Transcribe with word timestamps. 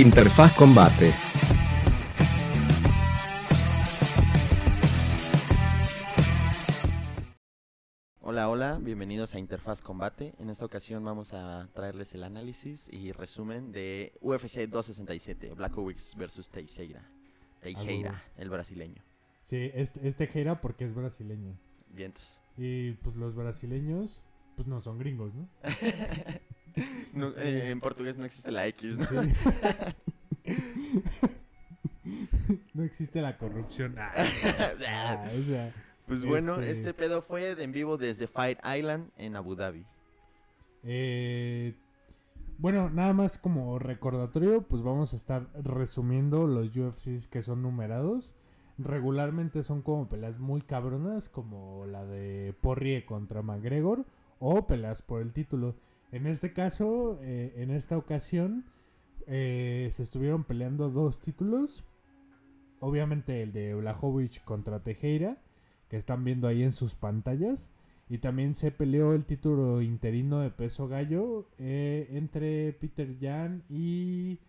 Interfaz 0.00 0.54
Combate. 0.56 1.12
Hola, 8.22 8.48
hola, 8.48 8.78
bienvenidos 8.80 9.34
a 9.34 9.38
Interfaz 9.38 9.82
Combate. 9.82 10.32
En 10.38 10.48
esta 10.48 10.64
ocasión 10.64 11.04
vamos 11.04 11.34
a 11.34 11.68
traerles 11.74 12.14
el 12.14 12.24
análisis 12.24 12.88
y 12.90 13.12
resumen 13.12 13.72
de 13.72 14.14
UFC 14.22 14.60
267, 14.60 15.52
Black 15.52 15.76
Oaks 15.76 16.16
versus 16.16 16.48
Teixeira. 16.48 17.06
Teixeira, 17.60 18.24
el 18.38 18.48
brasileño. 18.48 19.02
Sí, 19.42 19.70
este, 19.74 20.08
este 20.08 20.24
Teixeira 20.24 20.62
porque 20.62 20.86
es 20.86 20.94
brasileño. 20.94 21.58
Vientos. 21.90 22.40
Y 22.56 22.92
pues 22.92 23.18
los 23.18 23.34
brasileños, 23.34 24.22
pues 24.56 24.66
no 24.66 24.80
son 24.80 24.98
gringos, 24.98 25.34
¿no? 25.34 25.46
No, 27.14 27.28
eh, 27.36 27.70
en 27.70 27.80
portugués 27.80 28.16
no 28.16 28.24
existe 28.24 28.50
la 28.52 28.66
X, 28.68 28.98
¿no? 28.98 29.06
Sí. 30.44 30.68
no 32.74 32.82
existe 32.84 33.20
la 33.20 33.36
corrupción. 33.36 33.94
Ah, 33.98 34.12
ah, 34.88 35.24
o 35.38 35.42
sea, 35.44 35.72
Pues 36.06 36.24
bueno, 36.24 36.54
Este- 36.56 36.70
este 36.70 36.94
pedo 36.94 37.22
fue 37.22 37.54
de 37.54 37.62
en 37.64 37.72
vivo 37.72 37.96
desde 37.96 38.26
Fight 38.26 38.58
Island 38.64 39.10
en 39.16 39.36
Abu 39.36 39.54
Dhabi. 39.54 39.84
eh, 40.82 41.74
bueno, 42.58 42.90
nada 42.90 43.14
más 43.14 43.38
como 43.38 43.78
recordatorio, 43.78 44.60
pues 44.62 44.82
vamos 44.82 45.14
a 45.14 45.16
estar 45.16 45.46
resumiendo 45.62 46.46
los 46.46 46.76
UFCs 46.76 47.26
que 47.26 47.40
son 47.40 47.62
numerados. 47.62 48.34
Regularmente 48.76 49.62
son 49.62 49.80
como 49.80 50.10
peleas 50.10 50.38
muy 50.38 50.60
cabronas, 50.60 51.30
como 51.30 51.86
la 51.86 52.04
de 52.04 52.54
Porrie 52.60 53.06
contra 53.06 53.40
McGregor, 53.40 54.04
o 54.40 54.66
peleas 54.66 55.02
por 55.02 55.22
el 55.22 55.32
título. 55.32 55.76
En 56.10 56.26
este 56.26 56.52
caso, 56.52 57.18
eh, 57.22 57.52
en 57.56 57.70
esta 57.70 57.96
ocasión, 57.96 58.64
eh, 59.26 59.88
se 59.92 60.02
estuvieron 60.02 60.42
peleando 60.42 60.90
dos 60.90 61.20
títulos. 61.20 61.84
Obviamente 62.80 63.42
el 63.42 63.52
de 63.52 63.74
Blachowicz 63.74 64.40
contra 64.40 64.82
Tejera, 64.82 65.38
que 65.88 65.96
están 65.96 66.24
viendo 66.24 66.48
ahí 66.48 66.64
en 66.64 66.72
sus 66.72 66.96
pantallas. 66.96 67.70
Y 68.08 68.18
también 68.18 68.56
se 68.56 68.72
peleó 68.72 69.14
el 69.14 69.24
título 69.24 69.82
interino 69.82 70.40
de 70.40 70.50
peso 70.50 70.88
gallo 70.88 71.48
eh, 71.58 72.08
entre 72.10 72.72
Peter 72.72 73.16
Jan 73.20 73.62
y 73.68 74.40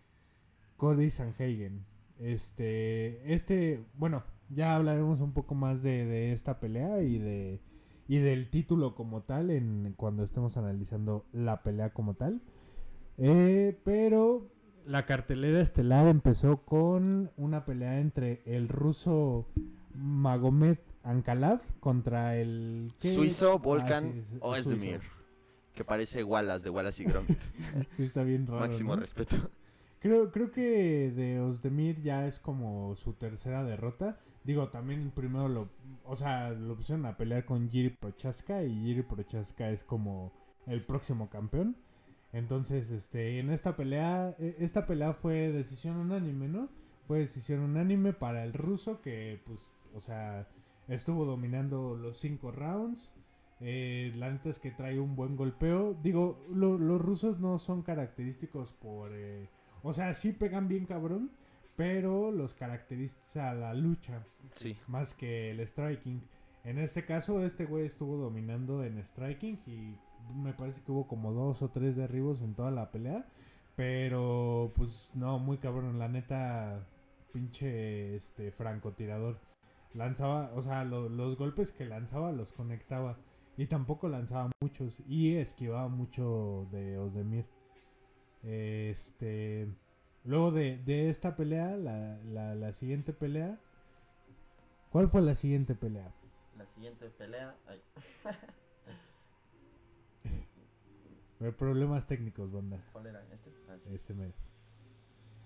Cody 0.76 1.10
Sanhagen. 1.10 1.84
Este, 2.18 3.32
este, 3.32 3.84
bueno, 3.94 4.24
ya 4.48 4.74
hablaremos 4.74 5.20
un 5.20 5.32
poco 5.32 5.54
más 5.54 5.82
de, 5.84 6.06
de 6.06 6.32
esta 6.32 6.58
pelea 6.58 7.02
y 7.02 7.18
de 7.18 7.60
y 8.08 8.18
del 8.18 8.48
título 8.48 8.94
como 8.94 9.22
tal 9.22 9.50
en 9.50 9.94
cuando 9.96 10.24
estemos 10.24 10.56
analizando 10.56 11.24
la 11.32 11.62
pelea 11.62 11.90
como 11.90 12.14
tal. 12.14 12.40
Eh, 13.18 13.78
pero 13.84 14.48
la 14.86 15.06
cartelera 15.06 15.60
estelar 15.60 16.06
empezó 16.08 16.58
con 16.64 17.30
una 17.36 17.64
pelea 17.64 18.00
entre 18.00 18.42
el 18.46 18.68
ruso 18.68 19.46
Magomed 19.94 20.78
Ankalaev 21.04 21.60
contra 21.80 22.36
el 22.36 22.92
¿qué? 22.98 23.14
Suizo, 23.14 23.52
Ah, 23.52 23.56
Volkan 23.56 24.24
sí, 24.62 24.78
sí. 24.78 24.94
Que 25.74 25.84
parece 25.84 26.22
Wallace 26.22 26.64
de 26.64 26.70
Wallace 26.70 27.02
y 27.02 27.06
Gromit. 27.06 27.38
Sí, 27.88 28.02
está 28.02 28.24
bien 28.24 28.46
raro. 28.46 28.60
Máximo 28.60 28.94
¿no? 28.94 29.00
respeto. 29.00 29.36
Creo, 30.00 30.30
creo 30.32 30.50
que 30.50 31.10
de 31.10 31.40
Ozdemir 31.40 32.02
ya 32.02 32.26
es 32.26 32.38
como 32.38 32.94
su 32.96 33.12
tercera 33.14 33.62
derrota. 33.62 34.18
Digo, 34.44 34.68
también 34.68 35.10
primero 35.14 35.48
lo... 35.48 35.68
O 36.04 36.16
sea, 36.16 36.50
lo 36.50 36.76
pusieron 36.76 37.06
a 37.06 37.16
pelear 37.16 37.44
con 37.44 37.70
Jiri 37.70 37.90
Prochaska 37.90 38.62
y 38.64 38.74
Jiri 38.84 39.02
Prochaska 39.02 39.70
es 39.70 39.84
como 39.84 40.32
el 40.66 40.84
próximo 40.84 41.28
campeón. 41.30 41.76
Entonces, 42.32 42.90
este, 42.90 43.38
en 43.38 43.50
esta 43.50 43.76
pelea, 43.76 44.34
e- 44.38 44.56
esta 44.58 44.86
pelea 44.86 45.12
fue 45.12 45.52
decisión 45.52 45.96
unánime, 45.96 46.48
¿no? 46.48 46.68
Fue 47.06 47.20
decisión 47.20 47.60
unánime 47.60 48.12
para 48.12 48.42
el 48.44 48.52
ruso 48.52 49.00
que, 49.00 49.40
pues, 49.46 49.70
o 49.94 50.00
sea, 50.00 50.48
estuvo 50.88 51.24
dominando 51.24 51.94
los 51.96 52.18
cinco 52.18 52.50
rounds. 52.50 53.12
Eh, 53.60 54.12
la 54.16 54.30
neta 54.30 54.48
es 54.48 54.58
que 54.58 54.70
trae 54.72 54.98
un 54.98 55.14
buen 55.14 55.36
golpeo. 55.36 55.94
Digo, 56.02 56.44
lo- 56.52 56.78
los 56.78 57.00
rusos 57.00 57.38
no 57.38 57.58
son 57.58 57.82
característicos 57.82 58.72
por... 58.72 59.10
eh, 59.14 59.48
o 59.84 59.92
sea, 59.92 60.14
sí 60.14 60.32
pegan 60.32 60.68
bien 60.68 60.86
cabrón, 60.86 61.30
pero 61.76 62.30
los 62.30 62.54
caracteriza 62.54 63.54
la 63.54 63.74
lucha 63.74 64.24
Sí. 64.56 64.76
más 64.88 65.14
que 65.14 65.50
el 65.50 65.60
striking. 65.66 66.20
En 66.64 66.78
este 66.78 67.04
caso, 67.04 67.44
este 67.44 67.64
güey 67.64 67.86
estuvo 67.86 68.16
dominando 68.16 68.84
en 68.84 68.98
striking 69.04 69.58
y 69.66 69.96
me 70.34 70.52
parece 70.52 70.80
que 70.82 70.92
hubo 70.92 71.08
como 71.08 71.32
dos 71.32 71.62
o 71.62 71.70
tres 71.70 71.96
derribos 71.96 72.40
en 72.42 72.54
toda 72.54 72.70
la 72.70 72.90
pelea. 72.90 73.26
Pero, 73.74 74.72
pues, 74.76 75.10
no, 75.14 75.38
muy 75.38 75.56
cabrón. 75.58 75.98
La 75.98 76.08
neta, 76.08 76.86
pinche 77.32 78.14
este 78.14 78.52
francotirador. 78.52 79.40
Lanzaba, 79.94 80.52
o 80.54 80.60
sea, 80.60 80.84
lo- 80.84 81.08
los 81.08 81.36
golpes 81.36 81.72
que 81.72 81.84
lanzaba 81.86 82.32
los 82.32 82.52
conectaba. 82.52 83.18
Y 83.56 83.66
tampoco 83.66 84.08
lanzaba 84.08 84.50
muchos. 84.60 85.00
Y 85.08 85.36
esquivaba 85.36 85.88
mucho 85.88 86.68
de 86.70 86.98
Ozdemir. 86.98 87.46
Este. 88.42 89.68
Luego 90.24 90.52
de, 90.52 90.78
de 90.78 91.08
esta 91.08 91.34
pelea, 91.36 91.76
la, 91.76 92.16
la, 92.24 92.54
la 92.54 92.72
siguiente 92.72 93.12
pelea. 93.12 93.58
¿Cuál 94.90 95.08
fue 95.08 95.22
la 95.22 95.34
siguiente 95.34 95.74
pelea? 95.74 96.12
La 96.56 96.66
siguiente 96.66 97.08
pelea. 97.10 97.56
ay, 97.66 97.80
Eh, 101.40 101.50
Problemas 101.52 102.06
técnicos, 102.06 102.52
banda. 102.52 102.78
¿Cuál 102.92 103.06
era? 103.06 103.20
¿Este? 103.32 103.50
Ah, 103.68 103.76
sí. 103.80 103.90
Ese 103.92 104.14
mero. 104.14 104.32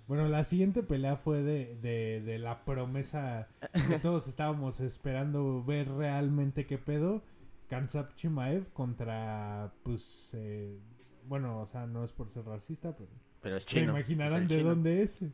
Bueno, 0.07 0.29
la 0.29 0.45
siguiente 0.45 0.83
pelea 0.83 1.17
fue 1.17 1.43
de, 1.43 1.75
de, 1.77 2.21
de 2.21 2.39
la 2.39 2.65
promesa 2.65 3.49
que 3.89 3.99
todos 4.03 4.29
estábamos 4.29 4.81
esperando 4.81 5.65
ver 5.65 5.89
realmente 5.91 6.67
qué 6.67 6.79
pedo. 6.79 7.23
Kansap 7.69 8.15
Chimaev 8.15 8.71
contra, 8.73 9.73
pues, 9.83 10.31
eh, 10.35 10.79
bueno, 11.27 11.61
o 11.61 11.67
sea, 11.67 11.87
no 11.87 12.05
es 12.05 12.13
por 12.13 12.29
ser 12.29 12.45
racista, 12.45 12.95
pero 12.95 13.11
Pero 13.43 13.57
es 13.57 13.63
se 13.63 13.69
chino. 13.69 13.91
imaginarán 13.93 14.37
es 14.37 14.43
el 14.43 14.49
de 14.49 14.57
chino. 14.59 14.69
dónde 14.71 15.03
es. 15.03 15.23
Eh, 15.23 15.31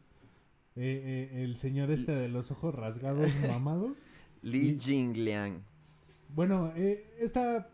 eh, 0.76 1.42
el 1.44 1.56
señor 1.56 1.90
este 1.90 2.12
de 2.12 2.28
los 2.28 2.50
ojos 2.50 2.74
rasgados, 2.74 3.30
mamado. 3.48 3.94
Li 4.42 4.78
Jingliang. 4.80 5.62
Bueno, 6.34 6.72
eh, 6.76 7.14
esta 7.20 7.68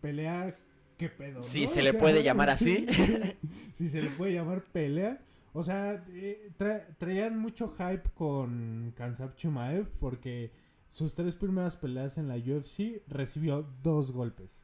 pelea, 0.00 0.56
¿qué 0.96 1.08
pedo? 1.08 1.42
Sí, 1.42 1.64
no? 1.64 1.70
se 1.70 1.80
O 1.80 1.84
le 1.84 1.90
sea, 1.92 2.00
puede 2.00 2.22
llamar 2.22 2.50
así. 2.50 2.86
Si 3.74 3.88
se 3.88 4.02
le 4.02 4.10
puede 4.10 4.32
llamar 4.34 4.62
pelea. 4.64 5.20
O 5.52 5.62
sea, 5.62 6.04
tra- 6.58 6.84
traían 6.98 7.38
mucho 7.38 7.68
hype 7.68 8.10
con 8.14 8.92
Kansap 8.96 9.36
Chimaev 9.36 9.86
porque 10.00 10.50
sus 10.88 11.14
tres 11.14 11.36
primeras 11.36 11.76
peleas 11.76 12.18
en 12.18 12.26
la 12.28 12.36
UFC 12.36 13.02
recibió 13.06 13.62
dos 13.82 14.10
golpes. 14.10 14.63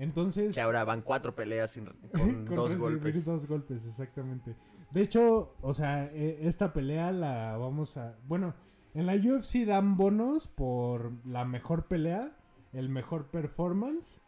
Entonces... 0.00 0.54
Que 0.54 0.60
ahora 0.60 0.82
van 0.84 1.02
cuatro 1.02 1.34
peleas 1.36 1.70
sin- 1.70 1.84
con, 2.12 2.44
con 2.46 2.56
dos 2.56 2.74
golpes. 2.76 3.24
dos 3.24 3.46
golpes, 3.46 3.84
exactamente. 3.86 4.56
De 4.90 5.02
hecho, 5.02 5.54
o 5.60 5.72
sea, 5.72 6.06
eh, 6.06 6.38
esta 6.42 6.72
pelea 6.72 7.12
la 7.12 7.56
vamos 7.56 7.96
a... 7.96 8.18
Bueno, 8.26 8.54
en 8.94 9.06
la 9.06 9.14
UFC 9.14 9.64
dan 9.66 9.96
bonos 9.96 10.48
por 10.48 11.12
la 11.24 11.44
mejor 11.44 11.86
pelea, 11.86 12.36
el 12.72 12.88
mejor 12.88 13.26
performance. 13.30 14.20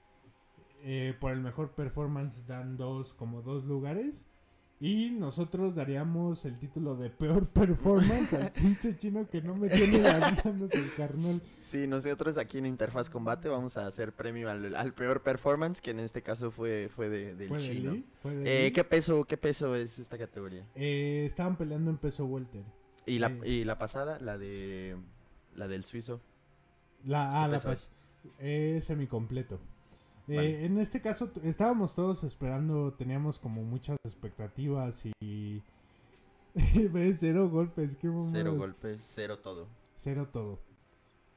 Eh, 0.85 1.17
por 1.21 1.33
el 1.33 1.41
mejor 1.41 1.71
performance 1.73 2.47
dan 2.47 2.77
dos, 2.77 3.15
como 3.15 3.43
dos 3.43 3.65
lugares. 3.65 4.27
Y 4.85 5.11
nosotros 5.11 5.77
daríamos 5.77 6.45
el 6.45 6.59
título 6.59 6.97
de 6.97 7.09
peor 7.09 7.47
performance 7.49 8.33
al 8.35 8.51
pinche 8.53 8.97
chino 8.99 9.29
que 9.31 9.41
no 9.41 9.55
me 9.55 9.69
tiene 9.69 9.99
las 10.01 10.45
manos 10.45 10.75
el 10.75 10.93
carnal. 10.97 11.41
Sí, 11.61 11.87
nosotros 11.87 12.37
aquí 12.37 12.59
en 12.59 12.67
Interfaz 12.67 13.09
Combate 13.09 13.49
vamos 13.49 13.77
a 13.77 13.87
hacer 13.87 14.13
premio 14.13 14.51
al, 14.51 14.75
al 14.75 14.93
peor 14.93 15.23
performance, 15.23 15.81
que 15.81 15.93
en 15.93 16.01
este 16.01 16.21
caso 16.23 16.51
fue, 16.51 16.89
fue 16.93 17.09
de, 17.09 17.37
del 17.37 17.47
Fue 17.49 17.61
chino. 17.63 18.03
Fue 18.21 18.35
de 18.35 18.67
Eh. 18.67 18.73
¿qué, 18.73 18.83
peso, 18.83 19.25
¿Qué 19.25 19.37
peso 19.37 19.77
es 19.77 20.01
esta 20.01 20.19
categoría? 20.19 20.67
Eh, 20.75 21.23
estaban 21.27 21.55
peleando 21.57 21.89
en 21.89 21.97
peso 21.99 22.27
welter. 22.27 22.65
Y 23.07 23.21
la, 23.21 23.29
Eh. 23.29 23.49
y 23.51 23.65
la 23.65 23.79
pasada, 23.79 24.19
la 24.19 24.37
de 24.37 24.97
la 25.55 25.69
del 25.69 25.85
suizo. 25.85 26.21
La, 27.05 27.45
ah, 27.45 27.47
¿Qué 27.47 27.53
la 27.53 27.61
peso 27.61 27.69
pas- 27.69 27.89
es 28.41 28.85
semicompleto. 28.85 29.61
Eh, 30.29 30.37
Vale. 30.37 30.65
En 30.65 30.79
este 30.79 31.01
caso 31.01 31.31
estábamos 31.43 31.95
todos 31.95 32.25
esperando, 32.25 32.93
teníamos 32.95 33.39
como 33.39 33.63
muchas 33.63 33.97
expectativas 34.05 35.05
y... 35.21 35.63
¿Ves? 36.93 37.19
Cero 37.21 37.49
golpes, 37.49 37.97
qué 37.97 38.11
Cero 38.31 38.55
golpes, 38.57 39.01
cero 39.03 39.39
todo. 39.39 39.67
Cero 39.95 40.29
todo. 40.33 40.59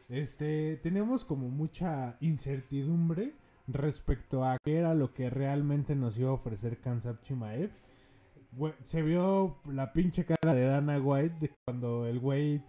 Este, 0.10 0.78
teníamos 0.78 1.26
como 1.26 1.50
mucha 1.50 2.18
incertidumbre 2.20 3.34
respecto 3.68 4.44
a 4.44 4.58
qué 4.64 4.78
era 4.78 4.94
lo 4.94 5.14
que 5.14 5.30
realmente 5.30 5.96
nos 5.96 6.18
iba 6.18 6.30
a 6.30 6.34
ofrecer 6.34 6.80
Kansap 6.80 7.22
Chimaev. 7.24 7.72
Se 8.84 9.02
vio 9.02 9.58
la 9.66 9.92
pinche 9.92 10.26
cara 10.26 10.54
de 10.54 10.66
Dana 10.66 11.00
White 11.00 11.36
de 11.40 11.52
cuando 11.66 12.06
el 12.06 12.20
güey 12.20 12.62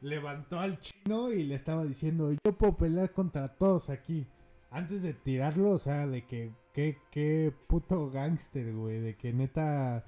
levantó 0.00 0.60
al 0.60 0.78
chino 0.78 1.32
y 1.32 1.44
le 1.44 1.54
estaba 1.54 1.84
diciendo, 1.84 2.30
yo 2.32 2.56
puedo 2.56 2.76
pelear 2.76 3.12
contra 3.12 3.48
todos 3.48 3.88
aquí. 3.88 4.26
Antes 4.74 5.02
de 5.02 5.14
tirarlo, 5.14 5.70
o 5.70 5.78
sea, 5.78 6.08
de 6.08 6.26
que, 6.26 6.52
qué, 6.72 6.98
qué 7.12 7.54
puto 7.68 8.10
gángster, 8.10 8.74
güey, 8.74 9.00
de 9.00 9.16
que 9.16 9.32
neta... 9.32 10.02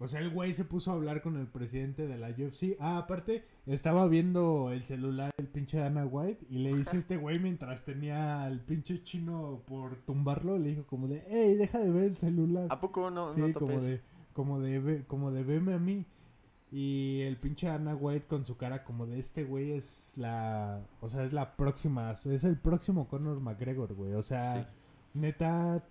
O 0.00 0.08
sea, 0.08 0.18
el 0.18 0.30
güey 0.30 0.54
se 0.54 0.64
puso 0.64 0.90
a 0.90 0.94
hablar 0.94 1.22
con 1.22 1.36
el 1.36 1.46
presidente 1.46 2.08
de 2.08 2.18
la 2.18 2.30
UFC. 2.30 2.76
Ah, 2.80 2.98
aparte, 2.98 3.44
estaba 3.66 4.08
viendo 4.08 4.72
el 4.72 4.82
celular 4.82 5.30
el 5.36 5.46
pinche 5.46 5.78
Dana 5.78 6.04
White 6.04 6.46
y 6.50 6.58
le 6.58 6.74
dice 6.74 6.98
este 6.98 7.16
güey 7.16 7.38
mientras 7.38 7.84
tenía 7.84 8.42
al 8.42 8.60
pinche 8.60 9.04
chino 9.04 9.62
por 9.66 9.98
tumbarlo, 9.98 10.58
le 10.58 10.70
dijo 10.70 10.86
como 10.86 11.06
de, 11.06 11.22
hey, 11.28 11.54
deja 11.54 11.78
de 11.78 11.92
ver 11.92 12.04
el 12.04 12.16
celular. 12.16 12.66
¿A 12.70 12.80
poco 12.80 13.08
no? 13.08 13.28
sí, 13.28 13.40
no 13.40 13.52
como 13.52 13.80
de, 13.80 14.00
como 14.32 14.58
de, 14.58 15.04
como 15.06 15.30
de 15.30 15.44
veme 15.44 15.74
a 15.74 15.78
mí. 15.78 16.06
Y 16.72 17.22
el 17.22 17.36
pinche 17.36 17.66
Dana 17.66 17.96
White 17.96 18.26
con 18.26 18.44
su 18.44 18.56
cara 18.56 18.84
como 18.84 19.06
de 19.06 19.18
este 19.18 19.42
güey 19.44 19.72
es 19.72 20.12
la, 20.16 20.80
o 21.00 21.08
sea, 21.08 21.24
es 21.24 21.32
la 21.32 21.56
próxima, 21.56 22.12
es 22.12 22.44
el 22.44 22.58
próximo 22.58 23.08
Conor 23.08 23.40
McGregor, 23.40 23.92
güey. 23.94 24.14
O 24.14 24.22
sea, 24.22 24.54
Sí. 24.62 25.18
neta, 25.18 25.84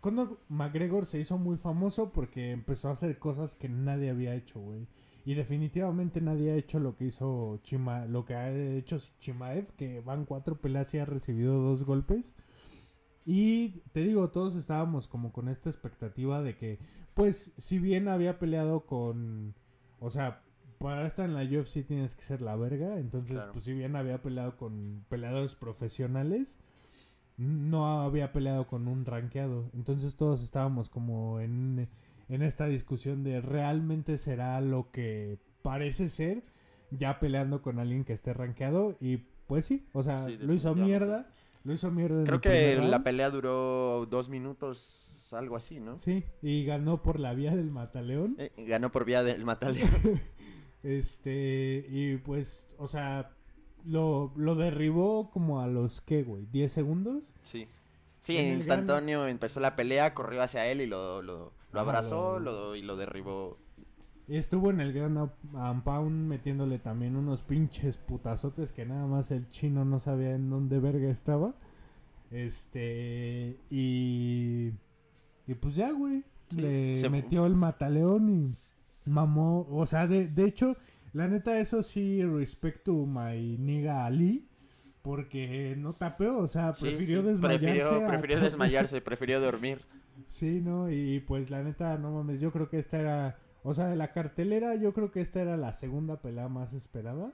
Conor 0.00 0.38
McGregor 0.48 1.04
se 1.06 1.18
hizo 1.18 1.36
muy 1.38 1.56
famoso 1.56 2.10
porque 2.12 2.52
empezó 2.52 2.88
a 2.88 2.92
hacer 2.92 3.18
cosas 3.18 3.56
que 3.56 3.68
nadie 3.68 4.10
había 4.10 4.34
hecho, 4.34 4.60
güey. 4.60 4.86
Y 5.26 5.34
definitivamente 5.34 6.22
nadie 6.22 6.52
ha 6.52 6.56
hecho 6.56 6.78
lo 6.80 6.96
que 6.96 7.04
hizo 7.06 7.58
Chima, 7.62 8.06
lo 8.06 8.24
que 8.24 8.34
ha 8.34 8.50
hecho 8.50 8.96
Chimaev, 9.20 9.72
que 9.76 10.00
van 10.00 10.24
cuatro 10.24 10.58
peleas 10.58 10.94
y 10.94 10.98
ha 10.98 11.04
recibido 11.04 11.60
dos 11.60 11.84
golpes. 11.84 12.34
Y 13.26 13.80
te 13.92 14.00
digo, 14.04 14.30
todos 14.30 14.54
estábamos 14.54 15.06
como 15.06 15.32
con 15.32 15.48
esta 15.48 15.68
expectativa 15.68 16.40
de 16.42 16.56
que, 16.56 16.78
pues, 17.18 17.50
si 17.56 17.80
bien 17.80 18.06
había 18.06 18.38
peleado 18.38 18.86
con, 18.86 19.54
o 19.98 20.08
sea, 20.08 20.42
para 20.78 21.04
estar 21.04 21.28
en 21.28 21.34
la 21.34 21.42
UFC 21.42 21.84
tienes 21.84 22.14
que 22.14 22.22
ser 22.22 22.40
la 22.42 22.54
verga, 22.54 22.98
entonces, 23.00 23.32
Claro. 23.36 23.50
pues, 23.52 23.64
si 23.64 23.72
bien 23.72 23.96
había 23.96 24.22
peleado 24.22 24.56
con 24.56 25.04
peleadores 25.08 25.56
profesionales, 25.56 26.56
no 27.36 28.02
había 28.02 28.32
peleado 28.32 28.68
con 28.68 28.86
un 28.86 29.04
rankeado. 29.04 29.68
Entonces 29.74 30.14
todos 30.16 30.42
estábamos 30.42 30.88
como 30.88 31.40
en, 31.40 31.88
en 32.28 32.42
esta 32.42 32.66
discusión 32.66 33.24
de 33.24 33.40
realmente 33.40 34.16
será 34.16 34.60
lo 34.60 34.90
que 34.92 35.38
parece 35.62 36.08
ser 36.10 36.44
ya 36.92 37.18
peleando 37.18 37.62
con 37.62 37.80
alguien 37.80 38.04
que 38.04 38.12
esté 38.12 38.32
rankeado 38.32 38.96
y 39.00 39.18
pues 39.48 39.64
sí, 39.64 39.88
o 39.92 40.02
sea, 40.04 40.24
Sí, 40.26 40.36
lo 40.36 40.52
hizo 40.54 40.74
mierda, 40.74 41.30
lo 41.64 41.72
hizo 41.72 41.90
mierda. 41.90 42.22
Creo 42.24 42.40
que 42.40 42.76
la 42.76 43.02
pelea 43.02 43.30
duró 43.30 44.06
dos 44.06 44.28
minutos, 44.28 44.78
algo 45.32 45.56
así, 45.56 45.80
¿no? 45.80 45.98
Sí, 45.98 46.24
y 46.42 46.64
ganó 46.64 47.02
por 47.02 47.18
la 47.20 47.34
vía 47.34 47.54
del 47.56 47.70
mataleón. 47.70 48.36
Eh, 48.38 48.52
ganó 48.66 48.90
por 48.92 49.04
vía 49.04 49.22
del 49.22 49.44
Matale. 49.44 49.82
Este, 50.82 51.84
y 51.90 52.18
pues, 52.18 52.64
o 52.78 52.86
sea, 52.86 53.32
lo, 53.84 54.32
lo 54.36 54.54
derribó 54.54 55.28
como 55.30 55.60
a 55.60 55.66
los, 55.66 56.00
¿qué, 56.00 56.22
güey? 56.22 56.46
¿10 56.52 56.68
segundos? 56.68 57.32
sí. 57.42 57.66
Sí, 58.20 58.36
En 58.36 58.52
instantáneo 58.54 59.26
empezó 59.28 59.60
la 59.60 59.74
pelea, 59.76 60.12
corrió 60.12 60.42
hacia 60.42 60.66
él 60.66 60.80
y 60.80 60.86
lo, 60.86 61.22
lo, 61.22 61.52
lo 61.72 61.80
Ajá, 61.80 61.88
abrazó 61.88 62.38
lo- 62.40 62.74
y 62.74 62.82
lo 62.82 62.96
derribó. 62.96 63.56
Y 64.26 64.36
estuvo 64.36 64.70
en 64.70 64.80
el 64.80 64.92
Grand 64.92 65.16
Up- 65.18 65.56
and 65.56 65.82
Pound 65.84 66.26
metiéndole 66.28 66.78
también 66.80 67.16
unos 67.16 67.42
pinches 67.42 67.96
putazotes 67.96 68.72
que 68.72 68.84
nada 68.84 69.06
más 69.06 69.30
el 69.30 69.48
chino 69.48 69.84
no 69.84 69.98
sabía 70.00 70.32
en 70.32 70.50
dónde 70.50 70.78
verga 70.80 71.08
estaba. 71.08 71.54
Este, 72.30 73.56
y. 73.70 74.72
Y 75.48 75.54
pues 75.54 75.74
ya, 75.74 75.90
güey. 75.90 76.22
Sí, 76.50 76.60
le 76.60 77.10
metió 77.10 77.46
el 77.46 77.56
mataleón 77.56 78.28
y 78.28 79.10
mamó. 79.10 79.66
O 79.70 79.86
sea, 79.86 80.06
de, 80.06 80.28
de 80.28 80.44
hecho, 80.44 80.76
la 81.12 81.26
neta, 81.26 81.58
eso 81.58 81.82
sí, 81.82 82.22
respect 82.22 82.84
to 82.84 83.06
my 83.06 83.56
nigga 83.58 84.04
Ali. 84.04 84.46
Porque 85.02 85.74
no 85.78 85.94
tapeó, 85.94 86.38
o 86.38 86.48
sea, 86.48 86.72
prefirió 86.74 87.22
sí, 87.22 87.28
desmayarse. 87.28 88.06
Prefirió, 88.08 88.38
a 88.38 88.40
desmayarse, 88.40 89.00
prefirió 89.00 89.40
dormir. 89.40 89.80
Sí, 90.26 90.60
no, 90.60 90.90
y 90.90 91.20
pues 91.20 91.50
la 91.50 91.62
neta, 91.62 91.96
no 91.96 92.10
mames, 92.10 92.40
yo 92.40 92.52
creo 92.52 92.68
que 92.68 92.78
esta 92.78 92.98
era, 92.98 93.38
o 93.62 93.72
sea, 93.72 93.86
de 93.86 93.96
la 93.96 94.12
cartelera, 94.12 94.74
yo 94.74 94.92
creo 94.92 95.10
que 95.10 95.20
esta 95.20 95.40
era 95.40 95.56
la 95.56 95.72
segunda 95.72 96.20
pelea 96.20 96.48
más 96.48 96.74
esperada. 96.74 97.32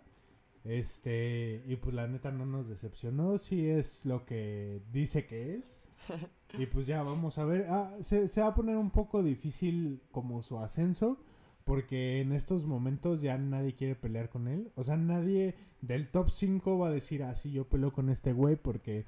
Este, 0.62 1.62
y 1.66 1.76
pues 1.76 1.94
la 1.94 2.06
neta 2.06 2.30
no 2.30 2.46
nos 2.46 2.68
decepcionó, 2.68 3.38
sí 3.38 3.68
es 3.68 4.06
lo 4.06 4.24
que 4.24 4.82
dice 4.92 5.26
que 5.26 5.56
es. 5.56 5.78
Y 6.58 6.66
pues 6.66 6.86
ya 6.86 7.02
vamos 7.02 7.38
a 7.38 7.44
ver, 7.44 7.66
ah, 7.68 7.96
se, 8.00 8.28
se 8.28 8.40
va 8.40 8.48
a 8.48 8.54
poner 8.54 8.76
un 8.76 8.90
poco 8.90 9.24
difícil 9.24 10.00
como 10.12 10.40
su 10.42 10.58
ascenso, 10.60 11.18
porque 11.64 12.20
en 12.20 12.32
estos 12.32 12.64
momentos 12.64 13.22
ya 13.22 13.36
nadie 13.38 13.74
quiere 13.74 13.96
pelear 13.96 14.28
con 14.28 14.46
él. 14.46 14.70
O 14.76 14.84
sea, 14.84 14.96
nadie 14.96 15.56
del 15.80 16.08
top 16.10 16.30
5 16.30 16.78
va 16.78 16.88
a 16.88 16.92
decir, 16.92 17.24
ah, 17.24 17.34
sí, 17.34 17.50
yo 17.50 17.68
peleo 17.68 17.92
con 17.92 18.08
este 18.08 18.32
güey, 18.32 18.56
porque 18.56 19.04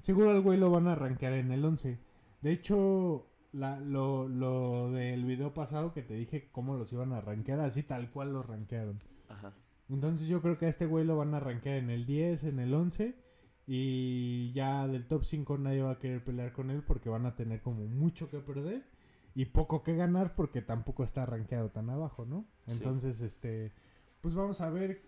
seguro 0.00 0.30
al 0.30 0.42
güey 0.42 0.58
lo 0.58 0.70
van 0.70 0.88
a 0.88 0.92
arrancar 0.92 1.32
en 1.32 1.52
el 1.52 1.64
11. 1.64 1.98
De 2.42 2.52
hecho, 2.52 3.26
la, 3.52 3.80
lo, 3.80 4.28
lo 4.28 4.90
del 4.92 5.24
video 5.24 5.54
pasado 5.54 5.92
que 5.92 6.02
te 6.02 6.14
dije 6.14 6.50
cómo 6.52 6.76
los 6.76 6.92
iban 6.92 7.12
a 7.12 7.18
arranquear, 7.18 7.60
así 7.60 7.82
tal 7.82 8.10
cual 8.10 8.32
los 8.32 8.46
rankearon. 8.46 9.02
Ajá. 9.28 9.54
Entonces 9.88 10.28
yo 10.28 10.40
creo 10.40 10.58
que 10.58 10.66
a 10.66 10.68
este 10.68 10.86
güey 10.86 11.04
lo 11.04 11.16
van 11.16 11.34
a 11.34 11.38
arranquear 11.38 11.76
en 11.76 11.90
el 11.90 12.06
10, 12.06 12.44
en 12.44 12.58
el 12.60 12.74
11. 12.74 13.14
Y 13.66 14.52
ya 14.52 14.88
del 14.88 15.06
top 15.06 15.24
5 15.24 15.58
nadie 15.58 15.82
va 15.82 15.92
a 15.92 15.98
querer 15.98 16.24
pelear 16.24 16.52
con 16.52 16.70
él 16.70 16.82
porque 16.82 17.08
van 17.08 17.26
a 17.26 17.36
tener 17.36 17.60
como 17.60 17.86
mucho 17.86 18.28
que 18.28 18.38
perder 18.38 18.84
y 19.34 19.44
poco 19.46 19.82
que 19.84 19.94
ganar 19.94 20.34
porque 20.34 20.60
tampoco 20.60 21.04
está 21.04 21.24
rankeado 21.24 21.70
tan 21.70 21.88
abajo, 21.90 22.24
¿no? 22.26 22.46
Sí. 22.66 22.72
Entonces, 22.72 23.20
este, 23.20 23.72
pues 24.22 24.34
vamos 24.34 24.60
a 24.60 24.70
ver 24.70 25.02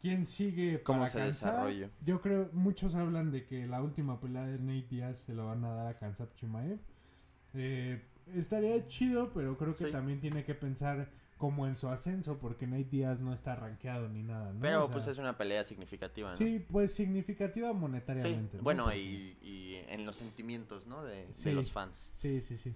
quién 0.00 0.26
sigue 0.26 0.82
Cómo 0.82 1.00
para 1.00 1.10
se 1.10 1.20
desarrolla. 1.20 1.90
Yo 2.04 2.20
creo, 2.20 2.50
muchos 2.52 2.94
hablan 2.94 3.30
de 3.30 3.46
que 3.46 3.66
la 3.66 3.82
última 3.82 4.20
pelea 4.20 4.44
de 4.46 4.58
Nate 4.58 4.86
Diaz 4.90 5.18
se 5.20 5.34
lo 5.34 5.46
van 5.46 5.64
a 5.64 5.70
dar 5.70 5.86
a 5.86 5.98
Kansap 5.98 6.34
Chimaev. 6.34 6.78
Eh, 7.54 8.02
estaría 8.34 8.86
chido, 8.86 9.32
pero 9.32 9.56
creo 9.56 9.74
que 9.74 9.86
Sí. 9.86 9.92
también 9.92 10.20
tiene 10.20 10.44
que 10.44 10.54
pensar 10.54 11.08
como 11.40 11.66
en 11.66 11.74
su 11.74 11.88
ascenso, 11.88 12.38
porque 12.38 12.66
Nate 12.68 12.84
Diaz 12.84 13.18
no 13.18 13.32
está 13.32 13.56
rankeado 13.56 14.08
ni 14.10 14.22
nada, 14.22 14.52
¿no? 14.52 14.60
Pero 14.60 14.80
O 14.82 14.86
sea, 14.86 14.92
pues 14.92 15.06
es 15.08 15.16
una 15.18 15.36
pelea 15.38 15.64
significativa, 15.64 16.30
¿no? 16.30 16.36
Sí, 16.36 16.64
pues 16.70 16.94
significativa 16.94 17.70
Sí, 17.70 17.74
monetariamente. 17.74 18.58
¿no? 18.58 18.62
bueno, 18.62 18.84
Porque- 18.84 18.98
y, 19.00 19.38
y 19.42 19.76
en 19.88 20.04
los 20.04 20.16
sentimientos, 20.16 20.86
¿no? 20.86 21.02
De, 21.02 21.26
de 21.26 21.52
los 21.52 21.72
fans. 21.72 22.08
Sí, 22.12 22.40
sí, 22.42 22.56
sí. 22.58 22.74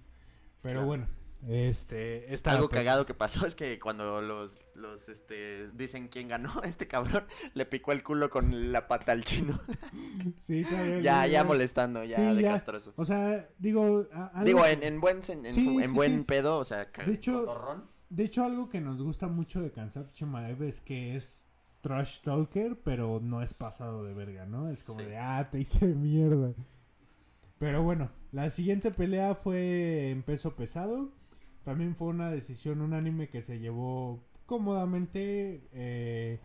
Pero 0.63 0.79
Claro. 0.79 0.87
bueno, 0.87 1.07
este... 1.47 2.33
Esta 2.33 2.51
Algo 2.53 2.69
cagado 2.69 3.05
que 3.05 3.13
pasó 3.13 3.45
es 3.45 3.53
que 3.55 3.79
cuando 3.79 4.19
los, 4.23 4.57
los 4.73 5.09
este, 5.09 5.69
dicen 5.73 6.07
quién 6.07 6.27
ganó, 6.27 6.59
este 6.63 6.87
cabrón 6.87 7.23
le 7.53 7.67
picó 7.67 7.91
el 7.91 8.01
culo 8.01 8.31
con 8.31 8.71
la 8.71 8.87
pata 8.87 9.11
al 9.11 9.23
chino. 9.23 9.59
Sí, 10.39 10.63
todavía 10.63 10.99
ya, 11.01 11.27
ya 11.27 11.43
molestando, 11.43 12.03
ya 12.03 12.17
Sí, 12.17 12.35
de 12.37 12.41
ya. 12.41 12.53
castroso. 12.53 12.93
O 12.95 13.05
sea, 13.05 13.47
digo... 13.59 14.07
algo- 14.11 14.43
Digo, 14.43 14.65
en, 14.65 14.81
en 14.83 14.99
buen, 14.99 15.21
en, 15.27 15.93
buen 15.93 16.23
pedo, 16.25 16.57
o 16.57 16.65
sea, 16.65 16.85
De 16.85 17.13
hecho- 17.13 17.45
cotorrón. 17.45 17.93
De 18.09 18.23
hecho, 18.23 18.43
algo 18.43 18.69
que 18.69 18.81
nos 18.81 19.01
gusta 19.01 19.27
mucho 19.27 19.61
de 19.61 19.71
Kansap 19.71 20.11
Chimaev 20.11 20.61
es 20.63 20.79
que 20.81 21.15
es 21.15 21.47
trash 21.81 22.19
talker, 22.21 22.79
pero 22.83 23.19
no 23.21 23.41
es 23.41 23.53
pasado 23.53 24.03
de 24.03 24.13
verga, 24.13 24.45
¿no? 24.45 24.69
Es 24.69 24.83
como 24.83 24.99
Sí. 24.99 25.05
de, 25.05 25.17
ah, 25.17 25.49
te 25.51 25.59
hice 25.59 25.85
mierda. 25.95 26.53
Pero 27.57 27.83
bueno, 27.83 28.09
la 28.31 28.49
siguiente 28.49 28.91
pelea 28.91 29.33
fue 29.35 30.09
en 30.11 30.23
peso 30.23 30.55
pesado. 30.55 31.09
También 31.63 31.95
fue 31.95 32.09
una 32.09 32.29
decisión 32.29 32.81
unánime 32.81 33.29
que 33.29 33.41
se 33.41 33.59
llevó 33.59 34.23
cómodamente 34.45 35.67
eh, 35.73 36.39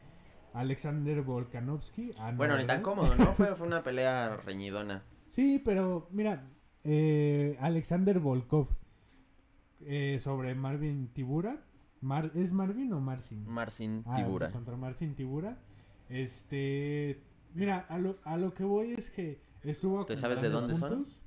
Alexander 0.55 1.21
Volkanovski. 1.23 2.13
Ah, 2.19 2.33
no, 2.33 2.39
Bueno, 2.39 2.57
ni 2.59 2.67
tan 2.67 2.83
cómodo, 2.83 3.15
¿no? 3.17 3.27
Fue, 3.35 3.55
fue 3.55 3.67
una 3.67 3.83
pelea 3.83 4.37
reñidona. 4.37 5.03
Sí, 5.29 5.61
pero 5.65 6.09
mira, 6.11 6.49
eh, 6.85 7.57
Alexander 7.61 8.19
Volkov 8.19 8.69
eh, 9.81 10.19
sobre 10.21 10.55
Marvin 10.55 11.09
Tibura. 11.09 11.65
Mar- 12.01 12.33
¿Es 12.35 12.53
Marvin 12.53 12.93
o 12.93 13.01
Marcin? 13.01 13.45
Marcin 13.47 14.03
Ah, 14.07 14.17
Tibura. 14.17 14.51
contra 14.51 14.77
Marcin 14.77 15.15
Tibura. 15.15 15.59
Este. 16.09 17.21
Mira, 17.55 17.79
a 17.79 17.99
lo, 17.99 18.19
a 18.25 18.37
lo 18.39 18.55
que 18.55 18.65
voy 18.65 18.93
es 18.93 19.11
que 19.11 19.41
estuvo. 19.63 20.05
¿Te 20.07 20.17
sabes 20.17 20.41
de 20.41 20.49
dónde 20.49 20.77
son? 20.77 20.89
puntos. 20.91 21.21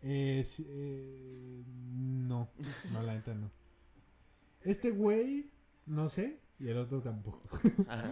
Sí, 0.00 0.64
eh, 0.68 1.62
no, 1.66 2.48
no, 2.92 3.02
la 3.02 3.14
neta 3.14 3.34
no. 3.34 3.50
Este 4.62 4.90
güey, 4.90 5.50
no 5.86 6.08
sé, 6.08 6.40
y 6.58 6.68
el 6.68 6.78
otro 6.78 7.00
tampoco. 7.00 7.42
Ajá. 7.88 8.10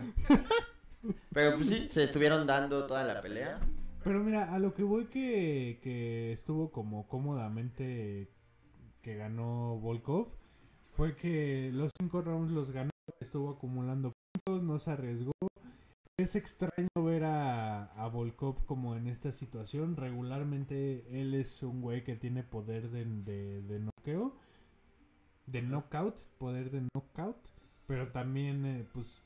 Pero 1.32 1.56
pues 1.56 1.68
sí, 1.68 1.88
se 1.88 2.02
estuvieron 2.02 2.46
dando 2.46 2.86
toda 2.86 3.04
la 3.04 3.20
pelea. 3.22 3.60
Pero 4.02 4.22
mira, 4.24 4.52
a 4.54 4.58
lo 4.58 4.74
que 4.74 4.82
voy 4.82 5.06
que, 5.06 5.78
que 5.82 6.32
estuvo 6.32 6.70
como 6.72 7.06
cómodamente 7.08 8.30
que 9.06 9.14
ganó 9.14 9.78
Volkov 9.78 10.26
fue 10.90 11.14
que 11.14 11.70
los 11.72 11.92
cinco 11.96 12.22
rounds 12.22 12.50
los 12.50 12.72
ganó, 12.72 12.90
estuvo 13.20 13.50
acumulando 13.50 14.12
puntos, 14.32 14.64
no 14.64 14.80
se 14.80 14.90
arriesgó. 14.90 15.30
Es 16.18 16.34
extraño 16.34 16.88
ver 16.96 17.22
a, 17.22 17.84
a 17.84 18.08
Volkov 18.08 18.64
como 18.64 18.96
en 18.96 19.06
esta 19.06 19.30
situación. 19.30 19.94
Regularmente 19.94 21.06
él 21.20 21.34
es 21.34 21.62
un 21.62 21.82
güey 21.82 22.02
que 22.02 22.16
tiene 22.16 22.42
poder 22.42 22.90
de, 22.90 23.04
de, 23.04 23.62
de 23.62 23.78
noqueo, 23.78 24.34
de 25.46 25.62
knockout, 25.62 26.18
poder 26.38 26.72
de 26.72 26.88
knockout. 26.92 27.36
Pero 27.86 28.10
también, 28.10 28.66
eh, 28.66 28.88
pues, 28.92 29.22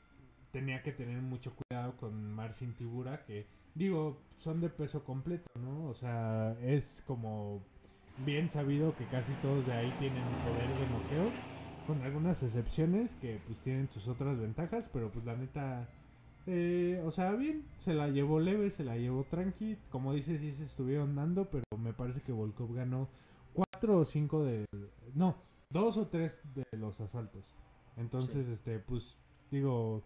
tenía 0.51 0.83
que 0.83 0.93
tener 0.93 1.23
mucho 1.23 1.55
cuidado 1.57 1.97
con 1.97 2.35
Marcin 2.35 2.75
Tibura, 2.75 3.25
que, 3.25 3.47
digo, 3.75 4.21
son 4.37 4.61
de 4.61 4.69
peso 4.69 5.05
completo, 5.05 5.49
¿no? 5.59 5.89
O 5.89 5.95
sea, 5.95 6.55
es 6.61 7.03
como 7.07 7.65
bien 8.25 8.49
sabido 8.49 8.95
que 8.97 9.07
casi 9.07 9.33
todos 9.35 9.67
de 9.67 9.73
ahí 9.73 9.93
tienen 9.99 10.23
poderes 10.45 10.79
de 10.79 10.87
noqueo, 10.89 11.33
con 11.87 12.03
algunas 12.03 12.43
excepciones 12.43 13.17
que 13.17 13.41
pues 13.47 13.61
tienen 13.61 13.91
sus 13.91 14.09
otras 14.09 14.39
ventajas, 14.39 14.91
pero 14.93 15.11
pues 15.11 15.25
la 15.25 15.37
neta, 15.37 15.89
eh, 16.47 17.03
o 17.05 17.11
sea, 17.11 17.33
bien, 17.33 17.65
se 17.79 17.95
la 17.95 18.09
llevó 18.09 18.41
leve, 18.41 18.71
se 18.71 18.85
la 18.85 18.97
llevó 18.97 19.25
tranqui, 19.25 19.77
como 19.91 20.13
dices, 20.13 20.41
sí 20.41 20.53
se 20.53 20.65
estuvieron 20.65 21.15
dando, 21.17 21.47
pero 21.51 21.65
me 21.79 21.93
parece 21.93 22.21
que 22.21 22.33
Volkov 22.33 22.75
ganó 22.75 23.09
cuatro 23.55 23.99
o 23.99 24.05
cinco 24.05 24.45
de, 24.45 24.67
no, 25.15 25.37
dos 25.71 25.97
o 25.97 26.07
tres 26.07 26.41
de 26.55 26.65
los 26.77 27.01
asaltos. 27.01 27.55
Entonces, 27.97 28.49
este, 28.49 28.79
pues, 28.79 29.17
digo, 29.51 30.03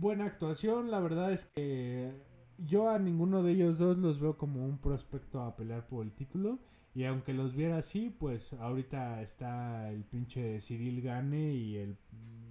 buena 0.00 0.24
actuación, 0.26 0.90
la 0.90 1.00
verdad 1.00 1.32
es 1.32 1.44
que 1.54 2.12
yo 2.58 2.88
a 2.90 2.98
ninguno 2.98 3.42
de 3.42 3.52
ellos 3.52 3.78
dos 3.78 3.98
los 3.98 4.20
veo 4.20 4.36
como 4.36 4.64
un 4.64 4.78
prospecto 4.78 5.42
a 5.42 5.56
pelear 5.56 5.86
por 5.86 6.04
el 6.04 6.12
título. 6.12 6.58
Y 6.94 7.04
aunque 7.04 7.34
los 7.34 7.54
viera 7.56 7.78
así, 7.78 8.08
pues 8.10 8.52
ahorita 8.52 9.20
está 9.22 9.90
el 9.90 10.04
pinche 10.04 10.60
Cyril 10.60 11.02
Gane 11.02 11.52
y 11.52 11.76
el, 11.76 11.96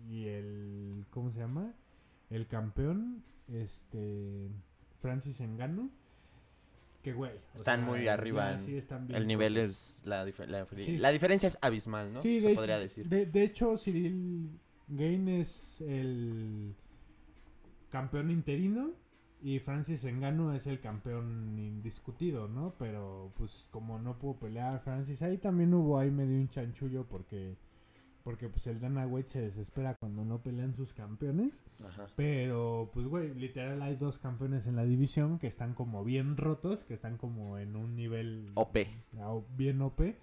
y 0.10 0.25
el, 0.25 1.05
¿cómo 1.12 1.31
se 1.31 1.39
llama? 1.39 1.72
El 2.29 2.48
campeón, 2.48 3.24
este, 3.48 4.50
Francis 5.00 5.39
Engano. 5.39 5.89
Que 7.03 7.13
güey. 7.13 7.31
Están 7.55 7.81
sea, 7.81 7.89
muy 7.89 8.07
arriba. 8.07 8.57
sí 8.57 8.75
están 8.77 9.07
bien 9.07 9.22
el 9.22 9.27
nivel 9.27 9.55
es. 9.57 10.01
La, 10.05 10.25
dif- 10.25 10.45
la, 10.45 10.65
Sí. 10.65 10.98
la 10.98 11.12
diferencia 11.12 11.48
es 11.48 11.57
abismal, 11.62 12.12
¿no? 12.13 12.19
Sí, 12.22 12.41
Se 12.41 12.50
de, 12.50 12.55
podría 12.55 12.79
decir. 12.79 13.07
De, 13.07 13.25
de 13.25 13.43
hecho, 13.43 13.77
Cyril 13.77 14.50
Gain 14.89 15.27
es 15.29 15.79
el 15.81 16.74
campeón 17.89 18.31
interino 18.31 18.91
y 19.43 19.59
Francis 19.59 20.03
Engano 20.05 20.53
es 20.53 20.65
el 20.67 20.79
campeón 20.79 21.59
indiscutido, 21.59 22.47
¿no? 22.47 22.73
Pero 22.79 23.31
pues 23.35 23.67
como 23.71 24.00
no 24.00 24.17
pudo 24.17 24.39
pelear 24.39 24.79
Francis, 24.79 25.21
ahí 25.21 25.38
también 25.38 25.73
hubo 25.73 26.00
ahí 26.00 26.09
medio 26.12 26.38
un 26.38 26.47
chanchullo 26.50 27.05
porque 27.07 27.57
porque 28.23 28.47
pues 28.47 28.65
el 28.67 28.79
Dana 28.79 29.05
White 29.05 29.27
se 29.27 29.41
desespera 29.41 29.95
cuando 29.95 30.23
no 30.23 30.41
pelean 30.41 30.73
sus 30.73 30.93
campeones. 30.93 31.65
Ajá. 31.85 32.07
Pero, 32.15 32.89
pues, 32.93 33.05
güey, 33.05 33.33
literal 33.33 33.81
hay 33.81 33.97
dos 33.97 34.17
campeones 34.17 34.65
en 34.65 34.77
la 34.77 34.85
división 34.85 35.39
que 35.39 35.47
están 35.47 35.73
como 35.73 36.05
bien 36.05 36.38
rotos, 36.38 36.85
que 36.85 36.93
están 36.93 37.17
como 37.17 37.57
en 37.57 37.75
un 37.75 37.97
nivel 37.97 38.53
OP. 38.55 38.88
a- 39.19 39.41
bien 39.57 39.81
OP. 39.81 40.15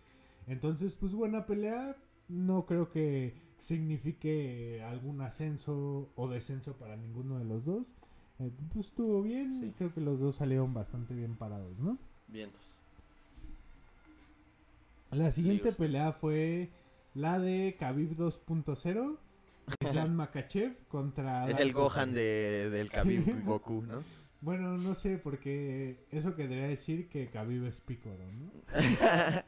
Entonces, 0.46 0.94
pues, 0.94 1.12
buena 1.12 1.44
pelea. 1.44 1.94
No 2.28 2.64
creo 2.64 2.88
que 2.90 3.34
signifique 3.58 4.82
algún 4.84 5.20
ascenso 5.20 6.10
o 6.14 6.28
descenso 6.28 6.78
para 6.78 6.96
ninguno 6.96 7.38
de 7.38 7.44
los 7.44 7.66
dos. 7.66 7.92
Eh, 8.40 8.50
pues 8.72 8.86
estuvo 8.88 9.22
bien. 9.22 9.52
Sí. 9.58 9.72
Creo 9.76 9.92
que 9.92 10.00
los 10.00 10.18
dos 10.18 10.36
salieron 10.36 10.72
bastante 10.74 11.14
bien 11.14 11.36
parados, 11.36 11.78
¿no? 11.78 11.98
Vientos. 12.28 12.60
La 15.10 15.30
siguiente 15.30 15.72
pelea 15.72 16.12
fue 16.12 16.70
la 17.14 17.38
de 17.38 17.76
Khabib 17.78 18.14
2.0. 18.14 19.18
Islam 19.80 20.14
Makachev 20.16 20.86
contra... 20.88 21.48
Es 21.48 21.58
el 21.58 21.72
Gohan 21.72 22.14
de, 22.14 22.70
del 22.70 22.88
Sí. 22.88 22.96
Khabib 22.96 23.44
Goku, 23.44 23.82
¿no? 23.82 24.02
Bueno, 24.42 24.78
no 24.78 24.94
sé, 24.94 25.18
porque 25.18 26.06
eso 26.10 26.34
querría 26.34 26.66
decir 26.66 27.10
que 27.10 27.28
Khabib 27.28 27.66
es 27.66 27.80
pícoro, 27.80 28.24
¿no? 28.32 28.50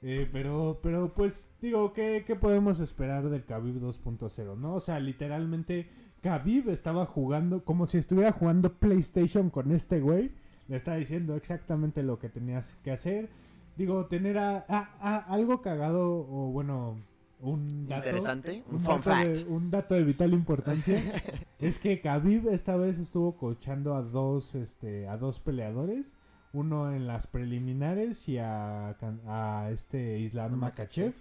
Eh, 0.00 0.28
pero, 0.30 0.78
pero 0.80 1.12
pues 1.12 1.50
digo, 1.60 1.92
¿qué, 1.92 2.22
¿qué 2.24 2.36
podemos 2.36 2.78
esperar 2.78 3.28
del 3.28 3.44
Khabib 3.44 3.80
2.0? 3.80 4.56
¿No? 4.56 4.74
O 4.74 4.80
sea, 4.80 5.00
literalmente 5.00 5.90
Khabib 6.22 6.68
estaba 6.70 7.06
jugando 7.06 7.64
como 7.64 7.86
si 7.86 7.98
estuviera 7.98 8.32
jugando 8.32 8.72
PlayStation 8.74 9.50
con 9.50 9.70
este 9.72 10.00
güey. 10.00 10.32
Le 10.68 10.76
estaba 10.76 10.96
diciendo 10.96 11.34
exactamente 11.36 12.02
lo 12.02 12.18
que 12.18 12.28
tenías 12.28 12.74
que 12.82 12.90
hacer. 12.90 13.28
Digo, 13.76 14.06
tener 14.06 14.38
a, 14.38 14.64
a- 14.68 14.90
a- 15.00 15.18
algo 15.32 15.62
cagado 15.62 16.26
o 16.28 16.50
bueno, 16.50 16.96
un 17.40 17.86
dato. 17.86 18.08
Interesante. 18.08 18.64
Un, 18.68 18.74
Un 18.76 18.80
fun 18.82 18.96
dato, 18.96 19.10
fact. 19.10 19.26
de, 19.28 19.44
un 19.44 19.70
dato 19.70 19.94
de 19.94 20.04
vital 20.04 20.32
importancia 20.32 21.00
es 21.60 21.78
que 21.78 22.00
Khabib 22.00 22.48
esta 22.48 22.76
vez 22.76 22.98
estuvo 22.98 23.36
coachando 23.36 23.94
a 23.94 24.02
dos, 24.02 24.54
este, 24.56 25.06
a 25.08 25.16
dos 25.16 25.38
peleadores, 25.38 26.16
uno 26.52 26.92
en 26.92 27.06
las 27.06 27.26
preliminares 27.28 28.28
y 28.28 28.38
a, 28.38 28.96
a 29.26 29.70
este 29.70 30.18
Islam 30.18 30.54
Makachev. 30.56 31.14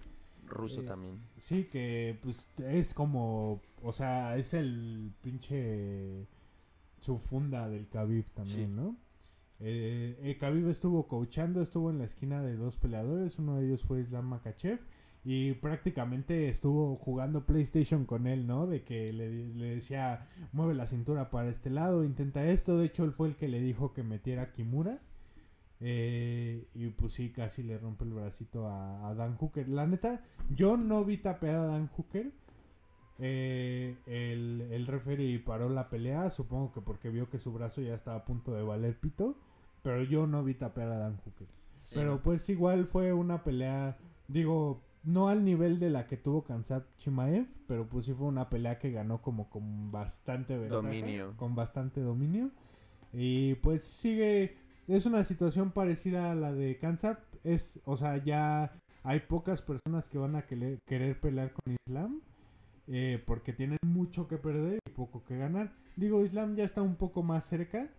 Ruso 0.48 0.82
Eh, 0.82 0.86
también. 0.86 1.20
Sí, 1.38 1.66
que 1.66 2.18
pues 2.22 2.50
es 2.58 2.94
como, 2.94 3.62
o 3.84 3.92
sea, 3.92 4.38
es 4.38 4.54
el 4.54 5.12
pinche 5.22 6.28
su 7.00 7.18
funda 7.18 7.70
del 7.70 7.88
Khabib 7.88 8.26
también, 8.34 8.70
Sí. 8.70 8.74
¿no? 8.76 8.96
Eh, 9.60 10.18
eh, 10.22 10.38
Khabib 10.40 10.68
estuvo 10.70 11.08
coachando, 11.08 11.62
estuvo 11.62 11.90
en 11.90 11.98
la 12.00 12.06
esquina 12.06 12.42
de 12.42 12.56
dos 12.56 12.78
peleadores, 12.78 13.40
uno 13.40 13.58
de 13.58 13.66
ellos 13.68 13.84
fue 13.84 14.02
Islam 14.02 14.26
Makachev 14.26 14.80
y 15.24 15.54
prácticamente 15.54 16.48
estuvo 16.48 16.96
jugando 16.96 17.46
PlayStation 17.46 18.06
con 18.06 18.28
él, 18.28 18.46
¿no? 18.48 18.66
De 18.68 18.84
que 18.84 19.12
le, 19.14 19.48
le 19.56 19.76
decía, 19.76 20.28
mueve 20.54 20.74
la 20.76 20.86
cintura 20.88 21.30
para 21.32 21.50
este 21.50 21.70
lado, 21.70 22.04
intenta 22.04 22.46
esto, 22.46 22.78
de 22.78 22.86
hecho 22.86 23.04
él 23.04 23.12
fue 23.12 23.28
el 23.30 23.36
que 23.36 23.48
le 23.48 23.60
dijo 23.60 23.94
que 23.94 24.04
metiera 24.04 24.52
Kimura. 24.54 25.02
Eh, 25.80 26.68
y 26.74 26.88
pues 26.90 27.14
sí, 27.14 27.32
casi 27.32 27.64
le 27.64 27.78
rompe 27.78 28.04
el 28.06 28.14
bracito 28.14 28.68
a, 28.68 29.08
a 29.08 29.14
Dan 29.14 29.36
Hooker. 29.38 29.68
La 29.70 29.86
neta, 29.86 30.24
yo 30.50 30.78
no 30.78 31.04
vi 31.06 31.18
tapear 31.18 31.56
a 31.56 31.66
Dan 31.66 31.88
Hooker. 31.88 32.32
Eh, 33.20 33.98
el, 34.06 34.68
el 34.72 34.86
referee 34.88 35.40
paró 35.40 35.70
la 35.70 35.90
pelea, 35.90 36.30
supongo 36.30 36.72
que 36.72 36.82
porque 36.82 37.10
vio 37.10 37.30
que 37.30 37.40
su 37.40 37.52
brazo 37.52 37.82
ya 37.82 37.96
estaba 37.96 38.18
a 38.18 38.26
punto 38.26 38.54
de 38.54 38.64
valer 38.64 39.00
pito. 39.00 39.36
Pero 39.84 40.04
yo 40.04 40.28
no 40.28 40.44
vi 40.44 40.54
tapear 40.56 40.90
a 40.90 40.98
Dan 40.98 41.18
Hooker. 41.18 41.48
Sí, 41.84 41.96
Pero 41.96 42.22
pues 42.22 42.50
igual 42.50 42.86
fue 42.86 43.14
una 43.14 43.44
pelea, 43.44 43.98
digo, 44.28 44.82
no 45.04 45.30
al 45.30 45.46
nivel 45.46 45.80
de 45.80 45.90
la 45.90 46.06
que 46.06 46.18
tuvo 46.18 46.44
Kansap 46.44 46.86
Chimaev, 46.98 47.48
pero 47.66 47.88
pues 47.88 48.06
sí 48.06 48.14
fue 48.14 48.28
una 48.28 48.50
pelea 48.50 48.78
que 48.78 48.92
ganó 48.92 49.22
como 49.22 49.50
con 49.50 49.90
bastante 49.90 50.58
ventaja, 50.58 50.82
Dominio. 50.82 51.34
Con 51.38 51.56
bastante 51.56 52.02
dominio. 52.02 52.52
Y 53.14 53.56
pues 53.56 53.84
sigue, 53.84 54.58
es 54.88 55.06
una 55.06 55.24
situación 55.24 55.72
parecida 55.72 56.32
a 56.32 56.36
la 56.36 56.54
de 56.54 56.78
Kansap. 56.78 57.20
Es, 57.44 57.80
o 57.86 57.98
sea, 57.98 58.18
ya 58.24 58.72
hay 59.04 59.20
pocas 59.22 59.62
personas 59.62 60.10
que 60.10 60.18
van 60.18 60.36
a 60.36 60.44
querer, 60.44 60.80
querer 60.86 61.20
pelear 61.20 61.52
con 61.54 61.76
Islam. 61.88 62.22
eh, 62.88 63.22
porque 63.26 63.52
tienen 63.54 63.78
mucho 63.86 64.28
que 64.28 64.38
perder 64.38 64.80
y 64.88 64.92
poco 64.92 65.24
que 65.26 65.38
ganar. 65.38 65.74
Digo, 65.98 66.24
Islam 66.24 66.56
ya 66.56 66.64
está 66.64 66.82
un 66.82 66.96
poco 66.96 67.22
más 67.24 67.46
cerca. 67.46 67.90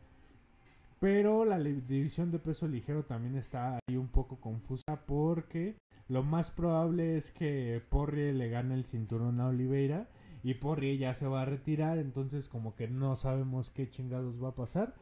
Pero 1.00 1.44
la 1.44 1.58
división 1.60 2.32
de 2.32 2.38
peso 2.40 2.66
ligero 2.66 3.04
también 3.04 3.36
está 3.36 3.78
ahí 3.86 3.96
un 3.96 4.08
poco 4.08 4.36
confusa 4.40 5.04
porque 5.06 5.76
lo 6.08 6.24
más 6.24 6.50
probable 6.50 7.16
es 7.16 7.30
que 7.30 7.80
Porrie 7.88 8.32
le 8.32 8.48
gane 8.48 8.74
el 8.74 8.82
cinturón 8.84 9.40
a 9.40 9.46
Oliveira 9.48 10.08
y 10.42 10.54
Porrie 10.54 10.98
ya 10.98 11.14
se 11.14 11.28
va 11.28 11.42
a 11.42 11.44
retirar, 11.44 11.98
entonces 11.98 12.48
como 12.48 12.74
que 12.74 12.88
no 12.88 13.14
sabemos 13.14 13.70
qué 13.70 13.88
chingados 13.88 14.42
va 14.42 14.48
a 14.48 14.54
pasar. 14.56 14.94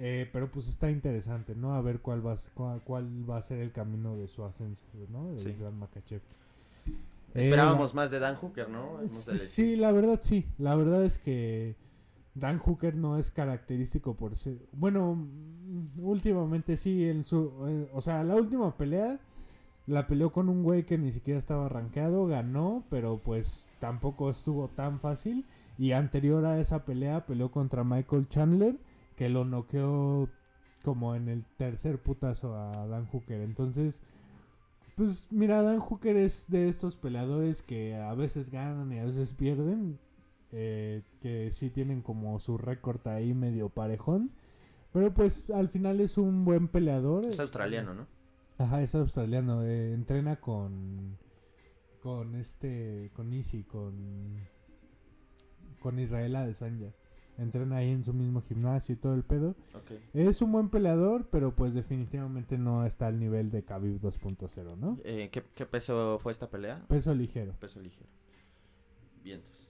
Eh, 0.00 0.28
pero 0.32 0.48
pues 0.50 0.68
está 0.68 0.90
interesante, 0.90 1.54
¿no? 1.56 1.74
A 1.74 1.80
ver 1.82 2.00
cuál 2.00 2.24
va, 2.24 2.34
cuál, 2.54 2.80
cuál 2.82 3.28
va 3.28 3.36
a 3.38 3.42
ser 3.42 3.58
el 3.58 3.72
camino 3.72 4.16
de 4.16 4.28
su 4.28 4.44
ascenso, 4.44 4.84
¿no? 5.10 5.32
De 5.32 5.38
Sí. 5.40 5.48
Islam 5.50 5.74
Makhachev. 5.78 6.20
Esperábamos 7.34 7.92
Eh, 7.92 7.96
más 7.96 8.10
de 8.10 8.18
Dan 8.20 8.36
Hooker, 8.36 8.68
¿no? 8.68 9.06
Sí, 9.06 9.76
la 9.76 9.92
verdad 9.92 10.18
sí. 10.22 10.46
La 10.58 10.74
verdad 10.76 11.04
es 11.04 11.18
que 11.18 11.76
Dan 12.34 12.58
Hooker 12.58 12.94
no 12.94 13.18
es 13.18 13.30
característico 13.30 14.14
por 14.14 14.36
ser... 14.36 14.58
Bueno, 14.72 15.14
mm, 15.16 16.00
últimamente 16.04 16.76
sí, 16.76 17.08
en 17.08 17.24
su... 17.24 17.52
eh, 17.68 17.90
o 17.92 18.00
sea, 18.00 18.22
la 18.24 18.36
última 18.36 18.76
pelea 18.76 19.18
la 19.86 20.06
peleó 20.06 20.32
con 20.32 20.48
un 20.48 20.62
güey 20.62 20.84
que 20.84 20.96
ni 20.98 21.10
siquiera 21.12 21.38
estaba 21.38 21.68
rankeado, 21.68 22.26
ganó, 22.26 22.84
pero 22.90 23.18
pues 23.18 23.66
tampoco 23.78 24.30
estuvo 24.30 24.68
tan 24.68 25.00
fácil. 25.00 25.44
Y 25.76 25.92
anterior 25.92 26.44
a 26.44 26.60
esa 26.60 26.84
pelea 26.84 27.24
peleó 27.26 27.50
contra 27.50 27.84
Michael 27.84 28.28
Chandler, 28.28 28.76
que 29.18 29.28
lo 29.28 29.44
noqueó 29.44 30.30
como 30.84 31.14
en 31.16 31.28
el 31.28 31.44
tercer 31.58 32.00
putazo 32.02 32.54
a 32.56 32.86
Dan 32.86 33.06
Hooker. 33.06 33.40
Entonces... 33.42 34.02
Pues 34.96 35.28
mira, 35.30 35.62
Dan 35.62 35.78
Hooker 35.78 36.16
es 36.16 36.50
de 36.50 36.68
estos 36.68 36.96
peleadores 36.96 37.62
que 37.62 37.94
a 37.94 38.14
veces 38.14 38.50
ganan 38.50 38.92
y 38.92 38.98
a 38.98 39.04
veces 39.04 39.32
pierden. 39.32 39.98
eh, 40.50 41.02
que 41.20 41.50
sí 41.52 41.70
tienen 41.70 42.02
como 42.02 42.38
su 42.38 42.58
récord 42.58 43.06
ahí 43.06 43.34
medio 43.34 43.68
parejón. 43.68 44.30
Pero 44.92 45.12
pues 45.14 45.50
al 45.50 45.68
final 45.68 46.00
es 46.00 46.18
un 46.18 46.44
buen 46.44 46.68
peleador. 46.68 47.26
Es 47.26 47.38
australiano, 47.40 47.94
¿no? 47.94 48.06
Ajá, 48.58 48.82
es 48.82 48.94
australiano. 48.94 49.62
eh, 49.62 49.92
entrena 49.94 50.36
con. 50.36 51.16
Con 52.00 52.34
este. 52.34 53.10
Con 53.14 53.32
Easy, 53.32 53.62
con. 53.64 54.48
Con 55.80 55.98
Israel 55.98 56.34
Adesanya. 56.36 56.92
Entrena 57.38 57.76
ahí 57.76 57.90
en 57.90 58.02
su 58.04 58.12
mismo 58.12 58.42
gimnasio 58.42 58.94
y 58.94 58.98
todo 58.98 59.14
el 59.14 59.22
pedo. 59.22 59.54
Es 60.12 60.42
un 60.42 60.50
buen 60.52 60.68
peleador, 60.68 61.28
pero 61.30 61.54
pues 61.54 61.72
definitivamente 61.72 62.58
no 62.58 62.84
está 62.84 63.06
al 63.06 63.18
nivel 63.20 63.50
de 63.50 63.62
Khabib 63.64 64.00
2.0, 64.00 64.76
¿no? 64.76 64.98
Eh, 65.04 65.28
¿qué, 65.32 65.44
qué 65.54 65.64
peso 65.64 66.18
fue 66.20 66.32
esta 66.32 66.50
pelea? 66.50 66.84
Peso 66.88 67.14
ligero. 67.14 67.52
Peso 67.60 67.80
ligero. 67.80 68.06
Vientos. 69.22 69.68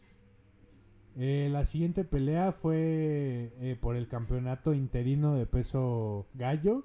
Eh, 1.17 1.49
la 1.51 1.65
siguiente 1.65 2.05
pelea 2.05 2.53
fue 2.53 3.53
eh, 3.61 3.77
por 3.81 3.97
el 3.97 4.09
campeonato 4.09 4.73
interino 4.73 5.35
de 5.35 5.47
peso 5.47 6.27
gallo. 6.35 6.85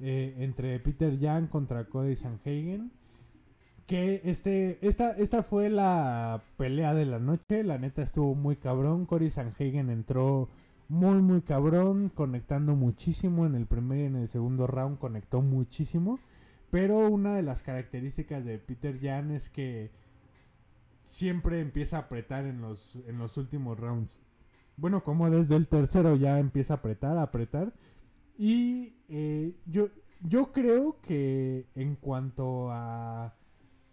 eh, 0.00 0.34
entre 0.38 0.80
Peter 0.80 1.18
Yan 1.18 1.46
contra 1.46 1.84
Cody 1.84 2.16
Sanhagen. 2.16 2.90
Que 3.90 4.20
este, 4.22 4.78
esta, 4.86 5.10
esta 5.16 5.42
fue 5.42 5.68
la 5.68 6.44
pelea 6.56 6.94
de 6.94 7.06
la 7.06 7.18
noche. 7.18 7.64
La 7.64 7.76
neta 7.76 8.02
estuvo 8.02 8.36
muy 8.36 8.54
cabrón. 8.54 9.04
Cody 9.04 9.30
Sanhagen 9.30 9.90
entró 9.90 10.48
muy, 10.86 11.20
muy 11.20 11.42
cabrón. 11.42 12.08
Conectando 12.08 12.76
muchísimo. 12.76 13.46
En 13.46 13.56
el 13.56 13.66
primer 13.66 13.98
y 13.98 14.04
en 14.04 14.14
el 14.14 14.28
segundo 14.28 14.68
round 14.68 15.00
conectó 15.00 15.42
muchísimo. 15.42 16.20
Pero 16.70 17.08
una 17.10 17.34
de 17.34 17.42
las 17.42 17.64
características 17.64 18.44
de 18.44 18.58
Peter 18.58 19.00
Yan 19.00 19.32
es 19.32 19.50
que 19.50 19.90
siempre 21.02 21.58
empieza 21.58 21.96
a 21.96 22.02
apretar 22.02 22.44
en 22.46 22.60
los, 22.60 22.94
en 23.08 23.18
los 23.18 23.36
últimos 23.38 23.76
rounds. 23.76 24.20
Bueno, 24.76 25.02
como 25.02 25.28
desde 25.30 25.56
el 25.56 25.66
tercero 25.66 26.14
ya 26.14 26.38
empieza 26.38 26.74
a 26.74 26.76
apretar, 26.76 27.18
a 27.18 27.22
apretar. 27.22 27.74
Y 28.38 28.94
eh, 29.08 29.56
yo, 29.66 29.88
yo 30.22 30.52
creo 30.52 31.00
que 31.00 31.66
en 31.74 31.96
cuanto 31.96 32.70
a... 32.70 33.34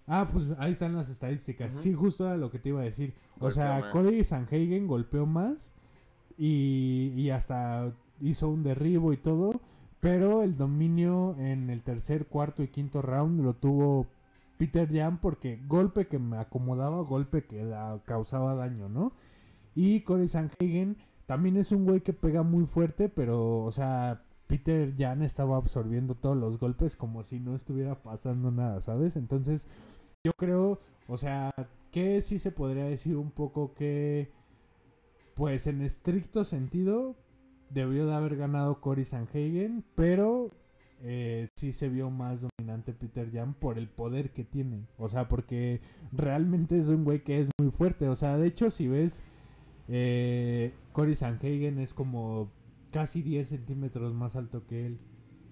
Ah, 0.07 0.27
pues 0.31 0.45
ahí 0.57 0.71
están 0.71 0.95
las 0.95 1.09
estadísticas. 1.09 1.73
Sí, 1.73 1.93
justo 1.93 2.25
era 2.25 2.37
lo 2.37 2.49
que 2.49 2.59
te 2.59 2.69
iba 2.69 2.81
a 2.81 2.85
decir. 2.85 3.13
o 3.39 3.51
sea, 3.51 3.79
más. 3.81 3.91
Cody 3.91 4.23
Sanhagen 4.23 4.87
golpeó 4.87 5.25
más 5.25 5.73
y, 6.37 7.11
y 7.15 7.29
hasta 7.29 7.91
hizo 8.21 8.49
un 8.49 8.63
derribo 8.63 9.13
y 9.13 9.17
todo. 9.17 9.61
Pero 9.99 10.43
el 10.43 10.55
dominio 10.57 11.35
en 11.39 11.69
el 11.69 11.83
tercer, 11.83 12.27
cuarto 12.27 12.63
y 12.63 12.67
quinto 12.67 13.01
round 13.01 13.41
lo 13.41 13.55
tuvo 13.55 14.07
Peter 14.57 14.89
Yan 14.91 15.19
porque 15.19 15.59
golpe 15.67 16.07
que 16.07 16.19
me 16.19 16.37
acomodaba, 16.37 17.01
golpe 17.01 17.45
que 17.45 17.69
causaba 18.05 18.55
daño, 18.55 18.89
¿no? 18.89 19.13
Y 19.75 20.01
Corey 20.01 20.27
Sanhagen 20.27 20.97
también 21.25 21.57
es 21.57 21.71
un 21.71 21.85
güey 21.85 22.01
que 22.01 22.13
pega 22.13 22.43
muy 22.43 22.65
fuerte, 22.65 23.09
pero, 23.09 23.63
o 23.63 23.71
sea, 23.71 24.23
Peter 24.47 24.95
Yan 24.95 25.21
estaba 25.21 25.57
absorbiendo 25.57 26.15
todos 26.15 26.37
los 26.37 26.57
golpes 26.59 26.95
como 26.95 27.23
si 27.23 27.39
no 27.39 27.55
estuviera 27.55 28.01
pasando 28.01 28.49
nada, 28.51 28.81
¿sabes? 28.81 29.17
Entonces, 29.17 29.67
yo 30.23 30.31
creo, 30.33 30.79
o 31.07 31.17
sea, 31.17 31.51
que 31.91 32.21
sí 32.21 32.39
se 32.39 32.51
podría 32.51 32.85
decir 32.85 33.17
un 33.17 33.31
poco 33.31 33.73
que, 33.73 34.31
pues 35.35 35.67
en 35.67 35.81
estricto 35.81 36.45
sentido, 36.45 37.15
debió 37.69 38.05
de 38.05 38.13
haber 38.13 38.37
ganado 38.37 38.79
Cory 38.81 39.05
Sanhagen, 39.05 39.83
pero 39.95 40.51
eh, 41.01 41.47
sí 41.55 41.73
se 41.73 41.89
vio 41.89 42.09
más 42.09 42.41
dominante 42.41 42.93
Peter 42.93 43.29
Yan 43.31 43.53
por 43.53 43.77
el 43.77 43.87
poder 43.87 44.31
que 44.31 44.43
tiene. 44.43 44.87
O 44.97 45.07
sea, 45.07 45.27
porque 45.27 45.81
realmente 46.11 46.77
es 46.77 46.87
un 46.87 47.03
güey 47.03 47.23
que 47.23 47.41
es 47.41 47.49
muy 47.59 47.71
fuerte. 47.71 48.07
O 48.09 48.15
sea, 48.15 48.37
de 48.37 48.47
hecho, 48.47 48.69
si 48.69 48.87
ves, 48.87 49.23
eh, 49.87 50.73
Cory 50.93 51.15
Sanhagen 51.15 51.79
es 51.79 51.93
como 51.93 52.49
casi 52.91 53.21
10 53.21 53.47
centímetros 53.47 54.13
más 54.13 54.35
alto 54.35 54.65
que 54.65 54.85
él. 54.85 54.99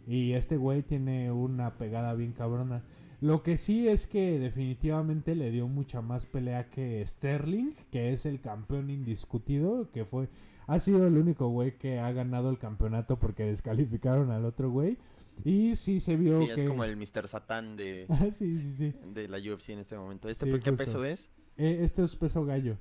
Y 0.08 0.34
este 0.34 0.58
güey 0.58 0.84
tiene 0.84 1.32
una 1.32 1.78
pegada 1.78 2.14
bien 2.14 2.34
cabrona. 2.34 2.84
Lo 3.22 3.44
que 3.44 3.58
sí 3.58 3.88
es 3.88 4.08
que 4.08 4.40
definitivamente 4.40 5.36
le 5.36 5.50
dio 5.50 5.68
mucha 5.68 6.02
más 6.02 6.26
pelea 6.26 6.70
que 6.70 7.04
Sterling, 7.06 7.74
que 7.92 8.12
es 8.12 8.26
el 8.26 8.40
campeón 8.42 8.90
indiscutido, 8.90 9.90
que 9.92 10.06
fue 10.06 10.30
ha 10.68 10.80
sido 10.80 11.06
el 11.06 11.18
único 11.18 11.48
güey 11.50 11.78
que 11.78 12.00
ha 12.00 12.12
ganado 12.12 12.50
el 12.50 12.58
campeonato 12.58 13.20
porque 13.20 13.46
descalificaron 13.46 14.32
al 14.32 14.46
otro 14.46 14.72
güey. 14.72 14.98
Y 15.44 15.76
sí 15.76 16.00
se 16.00 16.16
vio 16.16 16.40
Sí, 16.40 16.48
que 16.48 16.54
es 16.54 16.64
como 16.64 16.84
el 16.84 16.96
Mr. 16.96 17.28
Satán 17.28 17.76
de, 17.76 18.08
sí, 18.32 18.60
sí, 18.60 18.72
sí. 18.72 18.94
de 19.14 19.28
la 19.28 19.38
UFC 19.38 19.70
en 19.70 19.80
este 19.80 19.98
momento. 19.98 20.30
¿Este 20.30 20.50
por 20.50 20.62
qué 20.62 20.72
justo. 20.72 20.86
peso 20.86 21.06
es? 21.06 21.30
Eh, 21.58 21.80
este 21.82 22.04
es 22.04 22.16
peso 22.16 22.46
gallo. 22.46 22.78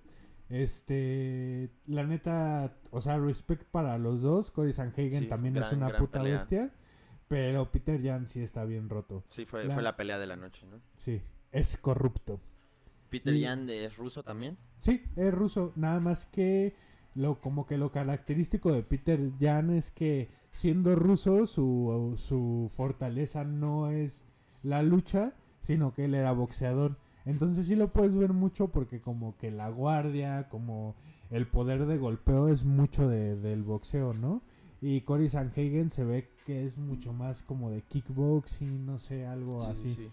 Este, 0.49 1.71
la 1.87 2.05
neta, 2.05 2.77
o 2.91 3.01
sea, 3.01 3.19
respect 3.19 3.65
para 3.65 3.99
los 3.99 4.23
dos. 4.23 4.51
Cory 4.51 4.73
Sanhagen 4.73 5.23
Sí, 5.25 5.27
también 5.29 5.57
es 5.57 5.73
una 5.73 5.97
puta 5.97 6.21
pelea. 6.21 6.37
bestia. 6.37 6.73
Pero 7.29 7.71
Peter 7.73 8.01
Yan 8.01 8.29
sí 8.29 8.43
está 8.43 8.65
bien 8.65 8.89
roto. 8.89 9.25
Sí, 9.31 9.47
fue, 9.47 9.65
La- 9.65 9.75
fue 9.75 9.83
la 9.83 9.97
pelea 9.97 10.19
de 10.19 10.27
la 10.27 10.37
noche, 10.37 10.67
¿no? 10.67 10.81
Sí, 10.95 11.23
es 11.53 11.77
corrupto. 11.79 12.41
Peter 13.09 13.33
de- 13.33 13.85
es 13.85 13.97
ruso 13.97 14.23
también. 14.23 14.59
Sí, 14.81 15.03
es 15.17 15.33
ruso. 15.33 15.73
Nada 15.77 16.01
más 16.01 16.27
que 16.27 16.75
lo 17.15 17.41
como 17.41 17.65
que 17.67 17.79
lo 17.79 17.91
característico 17.93 18.73
de 18.73 18.83
Peter 18.83 19.31
Yan 19.39 19.71
es 19.71 19.91
que 19.91 20.31
siendo 20.51 20.95
ruso 20.97 21.47
su, 21.47 22.15
su 22.17 22.71
fortaleza 22.75 23.45
no 23.45 23.91
es 23.91 24.25
la 24.63 24.83
lucha, 24.83 25.33
sino 25.63 25.95
que 25.95 26.05
él 26.07 26.15
era 26.15 26.33
boxeador. 26.33 26.99
Entonces 27.25 27.67
sí 27.67 27.75
lo 27.77 27.89
puedes 27.93 28.15
ver 28.15 28.33
mucho 28.33 28.69
porque 28.69 29.01
como 29.01 29.37
que 29.39 29.51
la 29.51 29.69
guardia, 29.71 30.49
como 30.49 30.95
el 31.31 31.47
poder 31.47 31.87
de 31.87 31.97
golpeo 31.99 32.49
es 32.49 32.65
mucho 32.65 33.09
de- 33.09 33.37
del 33.37 33.63
boxeo, 33.63 34.13
¿no? 34.13 34.43
Y 34.81 35.01
Cory 35.03 35.29
Sanhagen 35.31 35.89
se 35.89 36.05
ve 36.05 36.29
que 36.45 36.65
es 36.67 36.77
mucho 36.77 37.13
más 37.15 37.43
como 37.43 37.71
de 37.71 37.81
kickboxing, 37.83 38.85
no 38.85 38.99
sé, 38.99 39.27
algo 39.27 39.65
Sí, 39.65 39.71
así. 39.71 39.95
sí. 39.95 40.11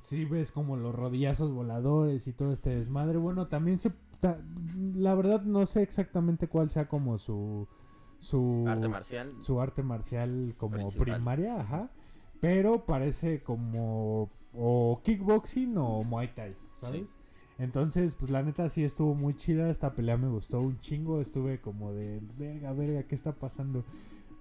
Sí, 0.00 0.24
ves 0.24 0.52
como 0.52 0.76
los 0.76 0.94
rodillazos 0.94 1.50
voladores 1.52 2.26
y 2.28 2.32
todo 2.32 2.52
este 2.52 2.70
desmadre. 2.70 3.18
Bueno, 3.18 3.48
también 3.48 3.78
se... 3.78 3.90
ta- 4.20 4.38
la 4.94 5.14
verdad 5.14 5.42
no 5.42 5.66
sé 5.66 5.82
exactamente 5.82 6.48
cuál 6.48 6.70
sea 6.70 6.88
como 6.88 7.18
su... 7.18 7.66
Su 8.18 8.64
Arte 8.66 8.88
marcial. 8.88 9.32
Su 9.40 9.60
arte 9.60 9.82
marcial 9.82 10.54
como 10.56 10.76
Principal. 10.76 11.04
primaria, 11.16 11.60
ajá. 11.60 11.90
Pero 12.40 12.84
parece 12.86 13.42
como... 13.42 14.30
O 14.60 15.00
kickboxing 15.04 15.76
o 15.78 16.02
Muay 16.02 16.34
Thai, 16.34 16.56
¿sabes? 16.80 17.08
Sí. 17.08 17.14
Entonces, 17.58 18.14
pues 18.14 18.30
la 18.30 18.42
neta 18.42 18.68
sí 18.68 18.84
estuvo 18.84 19.14
muy 19.14 19.34
chida. 19.34 19.68
Esta 19.70 19.92
pelea 19.92 20.16
me 20.16 20.28
gustó 20.28 20.60
un 20.60 20.80
chingo. 20.80 21.20
Estuve 21.20 21.60
como 21.60 21.92
de, 21.92 22.20
verga, 22.36 22.72
verga, 22.72 23.02
¿qué 23.04 23.14
está 23.14 23.32
pasando? 23.32 23.84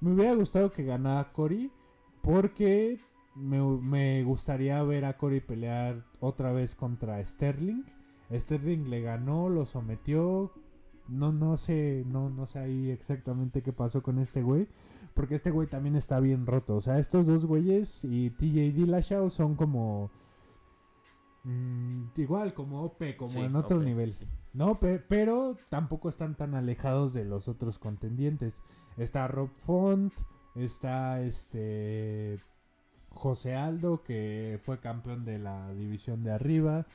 Me 0.02 0.14
hubiera 0.14 0.34
gustado 0.34 0.72
que 0.72 0.84
ganara 0.84 1.32
Cory. 1.34 1.72
Porque 2.22 3.00
me, 3.36 3.62
me 3.62 4.24
gustaría 4.24 4.82
ver 4.84 5.06
a 5.06 5.18
Cory 5.18 5.40
pelear 5.40 6.04
otra 6.20 6.52
vez 6.52 6.76
contra 6.76 7.24
Sterling. 7.24 7.84
Sterling 8.32 8.90
le 8.90 9.02
ganó, 9.02 9.50
lo 9.50 9.66
sometió. 9.66 10.52
No, 11.08 11.32
no 11.32 11.58
sé, 11.58 12.04
no, 12.08 12.30
no 12.30 12.46
sé 12.46 12.60
ahí 12.60 12.90
exactamente 12.90 13.62
qué 13.64 13.72
pasó 13.72 14.04
con 14.04 14.20
este 14.20 14.42
güey. 14.44 14.68
Porque 15.18 15.36
este 15.36 15.52
güey 15.52 15.68
también 15.68 15.96
está 15.98 16.20
bien 16.22 16.46
roto. 16.46 16.76
O 16.78 16.82
sea, 16.82 16.98
estos 17.00 17.26
dos 17.28 17.46
güeyes 17.46 18.06
y 18.06 18.30
TJ 18.30 18.72
Dillashaw 18.72 19.30
son 19.30 19.56
como... 19.56 20.10
mm, 21.44 22.04
igual, 22.18 22.54
como 22.54 22.84
OP, 22.84 23.16
como 23.18 23.32
Sí, 23.32 23.40
en 23.40 23.56
otro 23.56 23.82
nivel. 23.82 24.14
sí. 24.14 24.26
No, 24.54 24.80
pe- 24.80 25.00
pero 25.00 25.58
tampoco 25.70 26.10
están 26.10 26.36
tan 26.36 26.56
alejados 26.56 27.14
de 27.14 27.26
los 27.26 27.48
otros 27.48 27.78
contendientes. 27.80 28.64
Está 28.98 29.28
Rob 29.28 29.50
Font, 29.50 30.14
está 30.56 31.22
este 31.22 32.40
José 33.10 33.56
Aldo, 33.56 34.04
que 34.04 34.60
fue 34.62 34.80
campeón 34.80 35.26
de 35.26 35.38
la 35.40 35.74
división 35.74 36.24
de 36.24 36.32
arriba. 36.32 36.88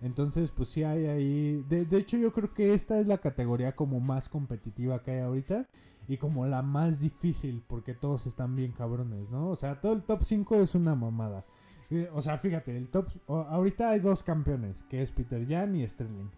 Entonces, 0.00 0.50
pues 0.50 0.68
sí 0.68 0.84
hay 0.84 1.06
ahí. 1.06 1.64
De, 1.68 1.84
de 1.84 1.98
hecho, 1.98 2.16
yo 2.16 2.32
creo 2.32 2.52
que 2.54 2.74
esta 2.74 3.00
es 3.00 3.06
la 3.06 3.18
categoría 3.18 3.74
como 3.74 4.00
más 4.00 4.28
competitiva 4.28 5.02
que 5.02 5.12
hay 5.12 5.20
ahorita. 5.20 5.66
Y 6.06 6.16
como 6.16 6.46
la 6.46 6.62
más 6.62 6.98
difícil, 7.00 7.62
porque 7.66 7.92
todos 7.92 8.26
están 8.26 8.56
bien 8.56 8.72
cabrones, 8.72 9.28
¿no? 9.30 9.48
O 9.48 9.56
sea, 9.56 9.78
todo 9.80 9.92
el 9.92 10.02
top 10.02 10.22
5 10.22 10.56
es 10.62 10.74
una 10.74 10.94
mamada. 10.94 11.44
Eh, 11.90 12.08
O 12.14 12.22
sea, 12.22 12.38
fíjate, 12.38 12.76
el 12.76 12.88
top. 12.88 13.08
ahorita 13.28 13.90
hay 13.90 14.00
dos 14.00 14.22
campeones, 14.22 14.84
que 14.84 15.02
es 15.02 15.10
Peter 15.10 15.46
Yan 15.46 15.74
y 15.76 15.86
Sterling. 15.86 16.30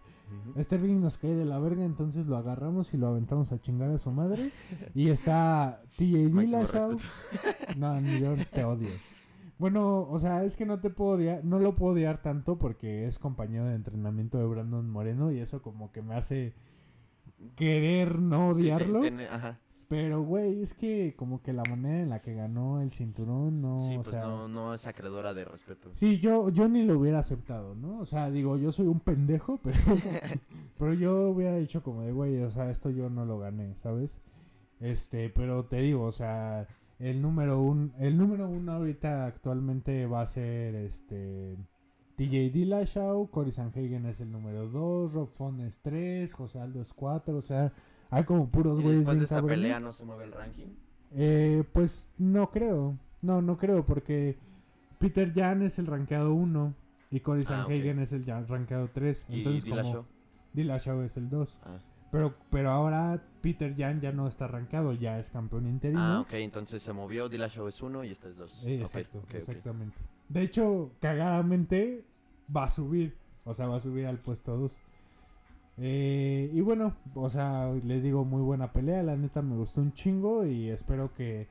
Sterling 0.56 1.00
nos 1.00 1.18
cae 1.18 1.34
de 1.34 1.44
la 1.44 1.58
verga, 1.58 1.84
entonces 1.84 2.26
lo 2.26 2.36
agarramos 2.36 2.94
y 2.94 2.96
lo 2.96 3.08
aventamos 3.08 3.50
a 3.52 3.60
chingar 3.60 3.90
a 3.90 3.98
su 3.98 4.10
madre. 4.12 4.52
Y 4.94 5.08
está 5.08 5.82
TJ 5.96 6.28
Dillashaw. 6.32 6.96
No, 7.76 8.00
ni 8.00 8.20
yo 8.20 8.34
te 8.52 8.64
odio. 8.64 8.88
Bueno, 9.60 10.00
o 10.08 10.18
sea, 10.18 10.42
es 10.44 10.56
que 10.56 10.64
no 10.64 10.80
te 10.80 10.88
puedo 10.88 11.10
odiar, 11.12 11.44
no 11.44 11.58
lo 11.58 11.76
puedo 11.76 11.92
odiar 11.92 12.22
tanto 12.22 12.56
porque 12.56 13.06
es 13.06 13.18
compañero 13.18 13.66
de 13.66 13.74
entrenamiento 13.74 14.38
de 14.38 14.46
Brandon 14.46 14.88
Moreno 14.88 15.30
y 15.30 15.38
eso 15.38 15.60
como 15.60 15.92
que 15.92 16.00
me 16.00 16.14
hace 16.14 16.54
querer 17.56 18.18
no 18.20 18.54
Sí, 18.54 18.62
odiarlo. 18.62 19.02
ajá. 19.30 19.58
Pero, 19.88 20.22
güey, 20.22 20.62
es 20.62 20.72
que 20.72 21.14
como 21.14 21.42
que 21.42 21.52
la 21.52 21.64
manera 21.68 22.00
en 22.00 22.08
la 22.10 22.22
que 22.22 22.32
ganó 22.32 22.80
el 22.80 22.90
cinturón, 22.92 23.60
no, 23.60 23.80
Sí, 23.80 23.94
o 23.96 24.02
pues 24.02 24.06
sea... 24.14 24.22
no, 24.22 24.46
no 24.48 24.72
es 24.72 24.86
acreedora 24.86 25.34
de 25.34 25.44
respeto. 25.44 25.90
Sí, 25.92 26.20
yo, 26.20 26.48
yo 26.48 26.68
ni 26.68 26.84
lo 26.84 26.96
hubiera 26.98 27.18
aceptado, 27.18 27.74
¿no? 27.74 27.98
O 27.98 28.06
sea, 28.06 28.30
digo, 28.30 28.56
yo 28.56 28.70
soy 28.72 28.86
un 28.86 29.00
pendejo, 29.00 29.58
pero, 29.62 29.76
pero 30.78 30.94
yo 30.94 31.28
hubiera 31.30 31.56
dicho 31.56 31.82
como 31.82 32.02
de, 32.02 32.12
güey, 32.12 32.40
o 32.40 32.48
sea, 32.50 32.70
esto 32.70 32.88
yo 32.90 33.10
no 33.10 33.26
lo 33.26 33.38
gané, 33.40 33.74
¿sabes? 33.74 34.22
Este, 34.78 35.28
pero 35.28 35.64
te 35.66 35.78
digo, 35.80 36.04
o 36.04 36.12
sea, 36.12 36.66
el 37.00 37.20
número 37.20 37.60
uno, 37.60 37.90
el 37.98 38.16
número 38.16 38.48
uno 38.48 38.72
ahorita 38.72 39.26
actualmente 39.26 40.06
va 40.06 40.20
a 40.22 40.26
ser, 40.26 40.74
este, 40.76 41.56
TJ 42.16 42.50
Dillashaw, 42.52 43.28
Cory 43.30 43.50
Sanhagen 43.52 44.06
es 44.06 44.20
el 44.20 44.30
número 44.30 44.68
dos, 44.68 45.12
Rob 45.14 45.28
Font 45.28 45.60
es 45.60 45.80
tres, 45.80 46.32
José 46.34 46.60
Aldo 46.60 46.80
es 46.82 46.92
cuatro, 46.94 47.36
o 47.38 47.42
sea, 47.42 47.72
hay 48.10 48.24
como 48.24 48.48
puros 48.48 48.78
¿Y 48.78 48.82
güeyes 48.82 48.98
después 49.00 49.18
de 49.18 49.24
esta 49.24 49.36
cabrones. 49.36 49.58
pelea 49.58 49.80
no 49.80 49.92
se 49.92 50.04
mueve 50.04 50.24
el 50.24 50.32
ranking? 50.32 50.66
Eh, 51.12 51.64
pues 51.72 52.08
no 52.18 52.50
creo. 52.50 52.96
No, 53.22 53.42
no 53.42 53.56
creo 53.58 53.84
porque 53.84 54.36
Peter 54.98 55.32
Jan 55.34 55.62
es 55.62 55.78
el 55.78 55.86
rankeado 55.86 56.32
1 56.34 56.74
y 57.10 57.20
Cory 57.20 57.42
Ah, 57.42 57.48
Sanhagen 57.48 57.98
es 57.98 58.12
el 58.12 58.24
rankeado 58.24 58.88
3. 58.92 59.26
¿Y 59.28 59.38
Entonces 59.38 59.64
Dillashaw? 59.64 59.92
como 59.92 60.06
Dillashaw 60.52 61.00
es 61.02 61.16
el 61.16 61.28
2. 61.30 61.58
Ah, 61.64 61.78
Pero, 62.10 62.34
pero 62.50 62.70
ahora 62.70 63.22
Peter 63.40 63.74
Jan 63.76 64.00
ya 64.00 64.12
no 64.12 64.26
está 64.26 64.46
arrancado, 64.46 64.92
ya 64.92 65.18
es 65.18 65.30
campeón 65.30 65.66
interino. 65.66 66.00
Ah, 66.00 66.20
ok, 66.20 66.32
entonces 66.34 66.82
se 66.82 66.92
movió, 66.92 67.28
Dillashaw 67.28 67.68
es 67.68 67.80
uno 67.82 68.04
y 68.04 68.10
este 68.10 68.30
es 68.30 68.36
dos. 68.36 68.62
Eh, 68.64 68.80
exacto, 68.80 69.22
exactamente. 69.32 69.96
De 70.28 70.42
hecho, 70.42 70.92
cagadamente 71.00 72.04
va 72.54 72.64
a 72.64 72.68
subir, 72.68 73.16
o 73.44 73.54
sea, 73.54 73.66
va 73.68 73.76
a 73.76 73.80
subir 73.80 74.06
al 74.06 74.18
puesto 74.18 74.56
2. 74.56 74.80
Eh, 75.78 76.50
y 76.52 76.60
bueno, 76.60 76.94
o 77.14 77.28
sea, 77.28 77.72
les 77.84 78.02
digo, 78.02 78.24
muy 78.24 78.42
buena 78.42 78.72
pelea, 78.72 79.02
la 79.02 79.16
neta 79.16 79.40
me 79.40 79.56
gustó 79.56 79.80
un 79.80 79.92
chingo 79.92 80.44
y 80.44 80.68
espero 80.68 81.14
que 81.14 81.48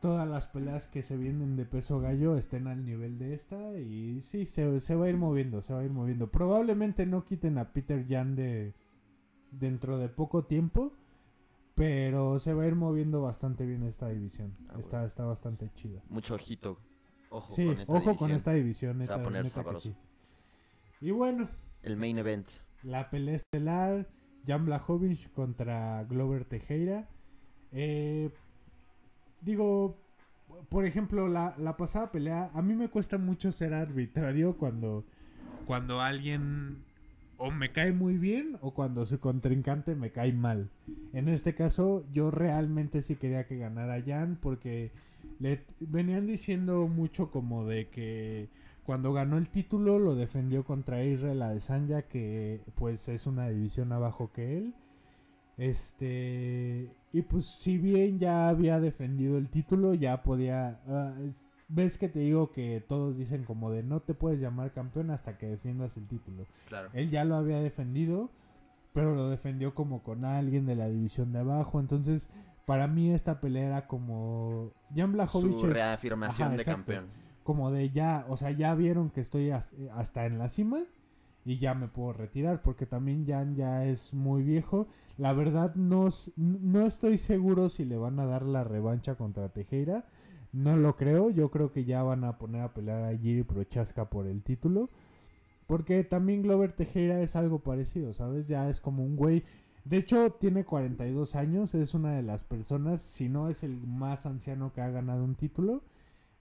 todas 0.00 0.28
las 0.28 0.46
peleas 0.46 0.86
que 0.86 1.02
se 1.02 1.16
vienen 1.16 1.56
de 1.56 1.64
peso 1.64 1.98
gallo 1.98 2.36
estén 2.36 2.68
al 2.68 2.84
nivel 2.84 3.18
de 3.18 3.34
esta 3.34 3.76
y 3.76 4.20
sí, 4.20 4.46
se, 4.46 4.78
se 4.78 4.94
va 4.94 5.06
a 5.06 5.08
ir 5.08 5.16
moviendo, 5.16 5.60
se 5.60 5.74
va 5.74 5.80
a 5.80 5.84
ir 5.84 5.90
moviendo. 5.90 6.30
Probablemente 6.30 7.04
no 7.04 7.24
quiten 7.24 7.58
a 7.58 7.72
Peter 7.72 8.06
Jan 8.08 8.36
de 8.36 8.74
dentro 9.50 9.98
de 9.98 10.08
poco 10.08 10.44
tiempo, 10.44 10.92
pero 11.74 12.38
se 12.38 12.54
va 12.54 12.64
a 12.64 12.66
ir 12.66 12.74
moviendo 12.74 13.22
bastante 13.22 13.64
bien 13.64 13.82
esta 13.84 14.08
división. 14.08 14.56
Ah, 14.68 14.76
está, 14.78 15.04
está 15.04 15.24
bastante 15.24 15.70
chida. 15.74 16.02
Mucho 16.08 16.34
ojito. 16.34 16.78
Ojo 17.30 17.48
sí, 17.48 17.66
con 17.66 17.78
esta 17.78 17.92
ojo 17.92 18.00
división. 18.00 18.16
con 18.16 18.30
esta 18.32 18.52
división, 18.52 18.98
neta, 18.98 19.74
se 19.76 19.94
Y 21.00 21.10
bueno. 21.10 21.48
El 21.82 21.96
main 21.96 22.18
event. 22.18 22.48
La 22.82 23.10
pelea 23.10 23.36
estelar, 23.36 24.08
Jan 24.46 24.64
Blachowicz 24.64 25.28
contra 25.28 26.04
Glover 26.04 26.44
Teixeira. 26.44 27.08
Eh, 27.72 28.30
digo, 29.40 29.98
por 30.68 30.84
ejemplo, 30.84 31.28
la, 31.28 31.54
la, 31.58 31.76
pasada 31.76 32.10
pelea, 32.10 32.50
a 32.54 32.62
mí 32.62 32.74
me 32.74 32.88
cuesta 32.88 33.18
mucho 33.18 33.52
ser 33.52 33.74
arbitrario 33.74 34.56
cuando, 34.56 35.04
cuando 35.66 36.00
alguien 36.00 36.84
o 37.38 37.50
me 37.50 37.72
cae 37.72 37.92
muy 37.92 38.18
bien 38.18 38.58
o 38.60 38.74
cuando 38.74 39.06
su 39.06 39.20
contrincante 39.20 39.94
me 39.94 40.10
cae 40.10 40.32
mal. 40.32 40.70
En 41.12 41.28
este 41.28 41.54
caso, 41.54 42.04
yo 42.12 42.30
realmente 42.30 43.00
sí 43.00 43.16
quería 43.16 43.46
que 43.46 43.56
ganara 43.56 44.02
Jan 44.04 44.38
porque 44.42 44.90
le 45.38 45.64
venían 45.80 46.26
diciendo 46.26 46.88
mucho 46.88 47.30
como 47.30 47.64
de 47.64 47.88
que 47.88 48.48
cuando 48.84 49.12
ganó 49.12 49.38
el 49.38 49.48
título 49.48 49.98
lo 49.98 50.14
defendió 50.14 50.64
contra 50.64 51.04
Israel 51.04 51.42
Adesanya, 51.42 52.02
que 52.02 52.60
pues 52.74 53.08
es 53.08 53.26
una 53.26 53.48
división 53.48 53.92
abajo 53.92 54.32
que 54.32 54.58
él. 54.58 54.74
Este, 55.58 56.90
y 57.12 57.22
pues 57.22 57.44
si 57.44 57.78
bien 57.78 58.18
ya 58.18 58.48
había 58.48 58.80
defendido 58.80 59.38
el 59.38 59.48
título, 59.48 59.94
ya 59.94 60.22
podía... 60.22 60.80
Ah, 60.88 61.14
ves 61.68 61.98
que 61.98 62.08
te 62.08 62.20
digo 62.20 62.50
que 62.50 62.82
todos 62.86 63.16
dicen 63.16 63.44
como 63.44 63.70
de 63.70 63.82
no 63.82 64.00
te 64.00 64.14
puedes 64.14 64.40
llamar 64.40 64.72
campeón 64.72 65.10
hasta 65.10 65.38
que 65.38 65.46
defiendas 65.46 65.96
el 65.96 66.06
título. 66.06 66.46
Claro. 66.66 66.90
Él 66.92 67.10
ya 67.10 67.24
lo 67.24 67.36
había 67.36 67.60
defendido, 67.60 68.30
pero 68.92 69.14
lo 69.14 69.28
defendió 69.28 69.74
como 69.74 70.02
con 70.02 70.24
alguien 70.24 70.66
de 70.66 70.76
la 70.76 70.88
división 70.88 71.32
de 71.32 71.40
abajo. 71.40 71.80
Entonces, 71.80 72.28
para 72.66 72.86
mí 72.88 73.12
esta 73.12 73.40
pelea 73.40 73.66
era 73.66 73.86
como... 73.86 74.72
Jan 74.94 75.12
Blachowicz 75.12 75.60
Su 75.60 75.66
reafirmación 75.66 76.56
de 76.56 76.64
campeón 76.64 77.06
como 77.48 77.70
de 77.70 77.88
ya, 77.88 78.26
o 78.28 78.36
sea, 78.36 78.50
ya 78.50 78.74
vieron 78.74 79.08
que 79.08 79.22
estoy 79.22 79.50
hasta 79.50 80.26
en 80.26 80.36
la 80.36 80.50
cima 80.50 80.80
y 81.46 81.56
ya 81.58 81.72
me 81.72 81.88
puedo 81.88 82.12
retirar 82.12 82.60
porque 82.60 82.84
también 82.84 83.26
Jan 83.26 83.56
ya 83.56 83.86
es 83.86 84.12
muy 84.12 84.42
viejo. 84.42 84.86
La 85.16 85.32
verdad 85.32 85.74
no, 85.74 86.10
no 86.36 86.86
estoy 86.86 87.16
seguro 87.16 87.70
si 87.70 87.86
le 87.86 87.96
van 87.96 88.20
a 88.20 88.26
dar 88.26 88.42
la 88.42 88.64
revancha 88.64 89.14
contra 89.14 89.48
Tejera. 89.48 90.04
No 90.52 90.76
lo 90.76 90.96
creo, 90.96 91.30
yo 91.30 91.50
creo 91.50 91.72
que 91.72 91.84
ya 91.84 92.02
van 92.02 92.24
a 92.24 92.38
poner 92.38 92.62
a 92.62 92.72
pelear 92.72 93.04
a 93.04 93.16
Jiri 93.16 93.42
Prochaska 93.42 94.08
por 94.08 94.26
el 94.26 94.42
título. 94.42 94.88
Porque 95.66 96.02
también 96.04 96.42
Glover 96.42 96.72
Tejera 96.72 97.20
es 97.20 97.36
algo 97.36 97.58
parecido, 97.58 98.14
¿sabes? 98.14 98.48
Ya 98.48 98.68
es 98.68 98.80
como 98.80 99.04
un 99.04 99.16
güey... 99.16 99.44
De 99.84 99.96
hecho, 99.96 100.32
tiene 100.32 100.64
42 100.64 101.34
años, 101.34 101.74
es 101.74 101.94
una 101.94 102.12
de 102.12 102.22
las 102.22 102.44
personas, 102.44 103.00
si 103.00 103.28
no 103.28 103.48
es 103.48 103.62
el 103.62 103.86
más 103.86 104.26
anciano 104.26 104.72
que 104.72 104.82
ha 104.82 104.90
ganado 104.90 105.24
un 105.24 105.34
título. 105.34 105.82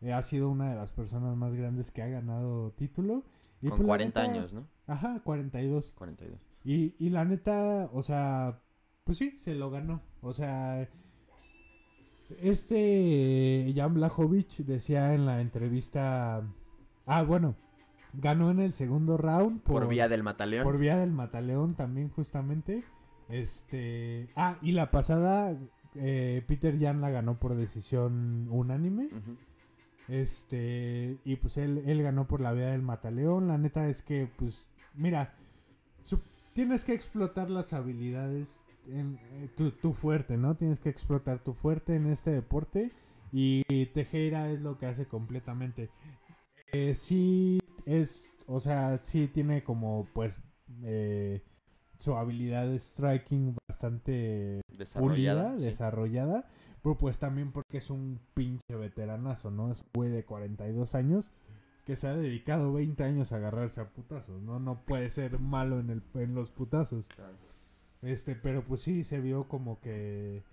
Eh, 0.02 0.12
ha 0.12 0.22
sido 0.22 0.50
una 0.50 0.70
de 0.70 0.76
las 0.76 0.92
personas 0.92 1.36
más 1.38 1.54
grandes 1.54 1.92
que 1.92 2.02
ha 2.02 2.08
ganado 2.08 2.72
título. 2.72 3.24
Y 3.62 3.70
Con 3.70 3.86
40 3.86 4.20
pues, 4.20 4.30
años, 4.30 4.54
¿no? 4.54 4.68
Ajá, 4.86 5.22
42. 5.24 5.94
42. 5.94 6.40
Y, 6.64 6.96
y 7.00 7.10
la 7.10 7.26
neta, 7.26 7.90
o 7.94 8.02
sea, 8.04 8.62
pues 9.04 9.18
sí, 9.18 9.32
se 9.38 9.56
lo 9.56 9.72
ganó. 9.72 10.02
O 10.22 10.34
sea, 10.34 10.90
este 12.40 13.72
Jan 13.76 13.94
Blachowicz 13.94 14.66
decía 14.66 15.14
en 15.14 15.26
la 15.26 15.42
entrevista... 15.42 16.44
Ah, 17.06 17.24
bueno, 17.24 17.56
ganó 18.14 18.52
en 18.52 18.60
el 18.60 18.74
segundo 18.74 19.18
round. 19.18 19.62
Por, 19.62 19.88
vía 19.88 20.10
del 20.10 20.24
Mataleón. 20.24 20.64
Por 20.64 20.78
vía 20.78 20.98
del 20.98 21.12
Mataleón 21.12 21.76
también, 21.76 22.10
justamente. 22.10 22.84
Este... 23.30 24.30
Ah, 24.36 24.58
y 24.62 24.74
la 24.74 24.92
pasada, 24.92 25.58
eh, 25.96 26.44
Peter 26.48 26.78
Jan 26.80 27.02
la 27.02 27.10
ganó 27.10 27.40
por 27.40 27.56
decisión 27.56 28.48
unánime. 28.50 29.10
Este, 30.08 31.18
y 31.26 31.36
pues 31.38 31.58
él, 31.58 31.84
él 31.86 32.02
ganó 32.02 32.28
por 32.28 32.42
la 32.42 32.52
vía 32.52 32.72
del 32.72 32.82
Mataleón. 32.82 33.48
La 33.48 33.58
neta 33.58 33.88
es 33.90 34.02
que, 34.02 34.30
pues, 34.38 34.68
mira, 34.96 35.34
tienes 36.58 36.86
que 36.86 36.94
explotar 36.94 37.52
las 37.52 37.72
habilidades, 37.72 38.66
en, 38.90 39.20
eh, 39.32 39.50
tu, 39.56 39.94
fuerte, 39.94 40.38
¿no? 40.38 40.56
Tienes 40.56 40.80
que 40.80 40.90
explotar 40.90 41.44
tu 41.44 41.54
fuerte 41.54 41.96
en 41.96 42.08
este 42.08 42.32
deporte. 42.32 42.92
Y 43.32 43.64
Tejera 43.88 44.50
es 44.50 44.62
lo 44.62 44.78
que 44.78 44.86
hace 44.86 45.06
completamente. 45.06 45.90
Eh, 46.72 46.94
sí, 46.94 47.60
es, 47.86 48.30
o 48.46 48.60
sea, 48.60 49.00
sí 49.02 49.28
tiene 49.28 49.64
como, 49.64 50.08
pues, 50.14 50.40
eh, 50.84 51.44
su 51.98 52.16
habilidad 52.16 52.68
de 52.68 52.80
striking 52.80 53.56
bastante 53.68 54.62
desarrollada, 54.70 55.56
desarrollada 55.56 56.48
pero 56.88 56.98
pues 56.98 57.20
también 57.20 57.52
porque 57.52 57.80
es 57.80 57.90
un 57.90 58.20
pinche 58.34 58.76
veteranazo, 58.76 59.52
¿no? 59.52 59.72
Es 59.72 59.82
un 59.82 59.90
güey 59.94 60.10
de 60.10 60.24
42 60.24 60.96
años 60.96 61.32
que 61.86 61.96
se 61.96 62.08
ha 62.08 62.16
dedicado 62.16 62.74
20 62.74 63.04
años 63.04 63.32
a 63.32 63.38
agarrarse 63.38 63.82
a 63.82 63.90
putazos, 63.90 64.42
¿no? 64.42 64.60
No 64.60 64.86
puede 64.86 65.10
ser 65.10 65.40
malo 65.40 65.80
en, 65.80 65.90
el, 65.90 66.04
en 66.16 66.36
los 66.36 66.50
putazos. 66.50 67.10
Este, 68.02 68.36
pero 68.36 68.64
pues 68.64 68.82
sí 68.82 69.04
se 69.04 69.20
vio 69.20 69.48
como 69.48 69.80
que... 69.80 70.44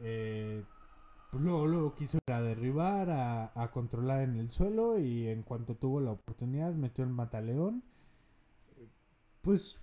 Eh, 0.00 0.62
pues 1.30 1.42
luego, 1.42 1.66
luego 1.66 1.94
quiso 1.94 2.18
ir 2.26 2.32
a 2.32 2.40
derribar, 2.40 3.10
a, 3.10 3.52
a, 3.60 3.70
controlar 3.70 4.22
en 4.22 4.36
el 4.36 4.48
suelo 4.48 4.98
y 4.98 5.28
en 5.28 5.42
cuanto 5.42 5.74
tuvo 5.74 6.00
la 6.00 6.12
oportunidad 6.12 6.72
metió 6.72 7.04
el 7.04 7.10
mataleón. 7.10 7.82
Pues 9.42 9.78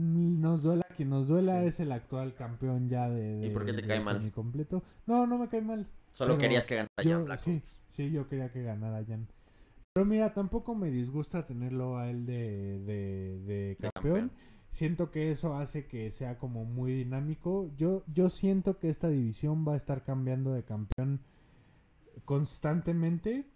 nos 0.00 0.62
duela 0.62 0.86
quien 0.96 1.10
nos 1.10 1.28
duela 1.28 1.62
es 1.64 1.80
el 1.80 1.92
actual 1.92 2.34
campeón 2.34 2.88
ya 2.88 3.08
de, 3.08 3.46
¿Y 3.46 3.50
por 3.50 3.64
qué 3.64 3.72
te 3.72 3.86
cae 3.86 4.00
mal? 4.00 4.30
completo. 4.32 4.82
No, 5.06 5.26
no 5.26 5.38
me 5.38 5.48
cae 5.48 5.60
mal. 5.60 5.86
Solo 6.12 6.38
querías 6.38 6.64
que 6.66 6.76
ganara 6.76 7.02
Jan 7.02 7.38
Sí, 7.38 7.62
sí, 7.90 8.10
yo 8.10 8.28
quería 8.28 8.50
que 8.50 8.62
ganara 8.62 9.04
Jan. 9.04 9.28
Pero 9.92 10.06
mira, 10.06 10.32
tampoco 10.32 10.74
me 10.74 10.90
disgusta 10.90 11.46
tenerlo 11.46 11.98
a 11.98 12.08
él 12.10 12.26
de, 12.26 12.78
de, 12.80 13.76
campeón. 13.80 14.30
Siento 14.76 15.10
que 15.10 15.30
eso 15.30 15.54
hace 15.54 15.86
que 15.86 16.10
sea 16.10 16.36
como 16.36 16.66
muy 16.66 16.92
dinámico. 16.92 17.70
Yo, 17.78 18.04
yo 18.12 18.28
siento 18.28 18.78
que 18.78 18.90
esta 18.90 19.08
división 19.08 19.66
va 19.66 19.72
a 19.72 19.76
estar 19.76 20.04
cambiando 20.04 20.52
de 20.52 20.64
campeón 20.64 21.22
constantemente. 22.26 23.46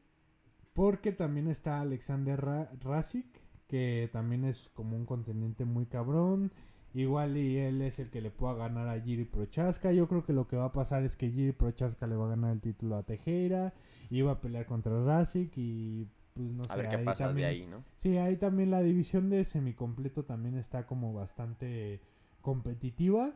Porque 0.73 1.13
también 1.13 1.49
está 1.49 1.83
Alexander 1.83 2.41
Rasik 2.81 3.27
que 3.69 4.09
también 4.15 4.47
es 4.47 4.71
como 4.73 4.97
un 4.97 5.05
contendiente 5.05 5.67
muy 5.67 5.85
cabrón. 5.85 6.53
Igual 6.95 7.37
y 7.37 7.59
él 7.59 7.83
es 7.83 7.99
el 7.99 8.09
que 8.09 8.23
le 8.23 8.31
pueda 8.31 8.55
ganar 8.55 8.89
a 8.89 8.99
Jiri 8.99 9.27
Prochaska. 9.27 9.93
Yo 9.93 10.09
creo 10.09 10.25
que 10.25 10.33
lo 10.33 10.49
que 10.49 10.57
va 10.57 10.65
a 10.65 10.73
pasar 10.73 11.03
es 11.03 11.17
que 11.17 11.31
Jiri 11.31 11.53
Prochaska 11.53 12.07
le 12.07 12.17
va 12.17 12.25
a 12.25 12.31
ganar 12.31 12.53
el 12.53 12.63
título 12.63 12.97
a 12.97 13.03
Tejera. 13.03 13.75
Y 14.09 14.23
va 14.23 14.33
a 14.33 14.41
pelear 14.41 14.65
contra 14.65 15.05
Rasik 15.05 15.53
y 15.59 16.09
pues 16.35 16.51
no 16.53 16.67
sé. 16.67 16.83
qué 16.83 16.97
ahí 16.97 17.05
pasa 17.05 17.27
también, 17.27 17.49
de 17.49 17.51
ahí, 17.55 17.67
¿no? 17.67 17.85
Sí, 17.97 18.17
ahí 18.17 18.37
también 18.37 18.71
la 18.71 18.83
división 18.83 19.31
de 19.31 19.45
semicompleto 19.45 20.25
también 20.25 20.57
está 20.57 20.87
como 20.87 21.13
bastante 21.13 22.01
competitiva. 22.41 23.35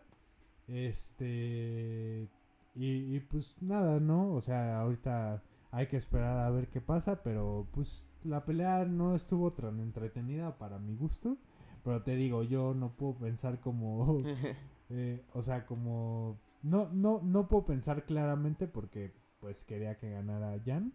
Este... 0.69 2.29
Y, 2.77 3.15
y 3.15 3.21
pues 3.21 3.61
nada, 3.63 4.01
¿no? 4.01 4.33
O 4.33 4.41
sea, 4.41 4.81
ahorita 4.81 5.43
hay 5.71 5.87
que 5.87 5.97
esperar 5.97 6.39
a 6.39 6.51
ver 6.51 6.69
qué 6.69 6.81
pasa, 6.81 7.23
pero 7.23 7.69
pues 7.73 8.07
la 8.25 8.45
pelea 8.45 8.85
no 8.85 9.15
estuvo 9.15 9.51
tan 9.51 9.81
entretenida 9.81 10.59
para 10.59 10.79
mi 10.79 10.97
gusto. 10.97 11.37
Pero 11.85 12.03
te 12.03 12.17
digo, 12.17 12.43
yo 12.43 12.75
no 12.75 12.97
puedo 12.97 13.15
pensar 13.15 13.61
como... 13.61 14.23
eh, 14.91 15.23
o 15.33 15.43
sea, 15.43 15.67
como... 15.67 16.39
No, 16.63 16.89
no, 16.93 17.21
no 17.23 17.47
puedo 17.47 17.67
pensar 17.67 18.05
claramente 18.07 18.67
porque 18.67 19.13
pues 19.39 19.65
quería 19.65 19.99
que 19.99 20.11
ganara 20.11 20.59
Jan. 20.65 20.95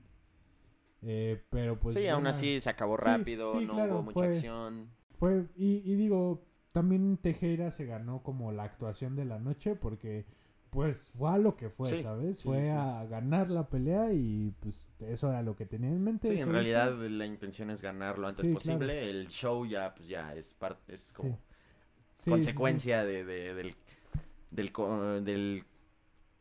Eh, 1.01 1.41
pero 1.49 1.79
pues... 1.79 1.95
Sí, 1.95 2.07
aún 2.07 2.27
así 2.27 2.59
se 2.61 2.69
acabó 2.69 2.97
rápido, 2.97 3.59
no 3.61 3.73
hubo 3.85 4.03
mucha 4.03 4.25
acción. 4.25 4.89
Fue, 5.17 5.45
y, 5.55 5.77
y 5.89 5.95
digo, 5.95 6.45
también 6.71 7.17
Tejera 7.17 7.71
se 7.71 7.85
ganó 7.85 8.21
como 8.23 8.51
la 8.51 8.63
actuación 8.63 9.15
de 9.15 9.25
la 9.25 9.39
noche 9.39 9.75
porque 9.75 10.25
pues 10.69 10.99
fue 11.17 11.31
a 11.31 11.37
lo 11.37 11.55
que 11.55 11.69
fue, 11.69 11.97
¿sabes? 12.03 12.43
fue 12.43 12.69
a 12.69 13.03
ganar 13.05 13.49
la 13.49 13.69
pelea 13.69 14.13
y 14.13 14.53
pues 14.59 14.85
eso 14.99 15.29
era 15.29 15.41
lo 15.41 15.55
que 15.55 15.65
tenía 15.65 15.89
en 15.89 16.03
mente. 16.03 16.33
Sí, 16.35 16.41
en 16.41 16.51
realidad 16.51 16.93
la 16.95 17.25
intención 17.25 17.69
es 17.71 17.81
ganar 17.81 18.19
lo 18.19 18.27
antes 18.27 18.45
posible. 18.53 19.09
El 19.09 19.29
show 19.29 19.65
ya, 19.65 19.95
pues 19.95 20.07
ya 20.07 20.35
es 20.35 20.53
parte, 20.53 20.93
es 20.93 21.11
como... 21.11 21.39
Consecuencia 22.25 23.05
de, 23.05 23.23
de- 23.23 23.53
del, 23.55 23.75
del, 24.51 24.71
del 25.23 25.63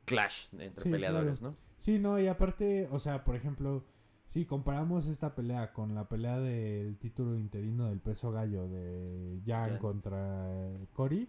clash 0.05 0.47
entre 0.59 0.90
peleadores, 0.90 1.38
claro. 1.38 1.53
¿no? 1.53 1.59
Sí, 1.79 1.99
no, 2.01 2.18
y 2.18 2.27
aparte, 2.27 2.88
o 2.90 2.99
sea, 2.99 3.23
por 3.23 3.37
ejemplo, 3.37 3.85
si 4.29 4.45
comparamos 4.45 5.07
esta 5.07 5.35
pelea 5.35 5.73
con 5.73 5.95
la 5.95 6.07
pelea 6.09 6.38
del 6.38 6.97
título 6.99 7.37
interino 7.37 7.88
del 7.88 7.99
peso 7.99 8.31
gallo 8.31 8.69
de 8.69 9.41
Jan 9.47 9.79
contra 9.79 10.47
Cory, 10.95 11.29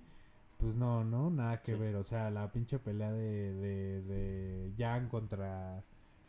pues 0.58 0.76
no, 0.76 1.04
no, 1.06 1.30
nada 1.30 1.62
que 1.62 1.74
Sí. 1.74 1.80
ver. 1.80 1.96
O 1.96 2.04
sea, 2.04 2.30
la 2.30 2.52
pinche 2.52 2.78
pelea 2.78 3.12
de, 3.14 3.54
de, 3.54 4.02
de 4.02 4.74
Jan 4.78 5.08
contra, 5.08 5.82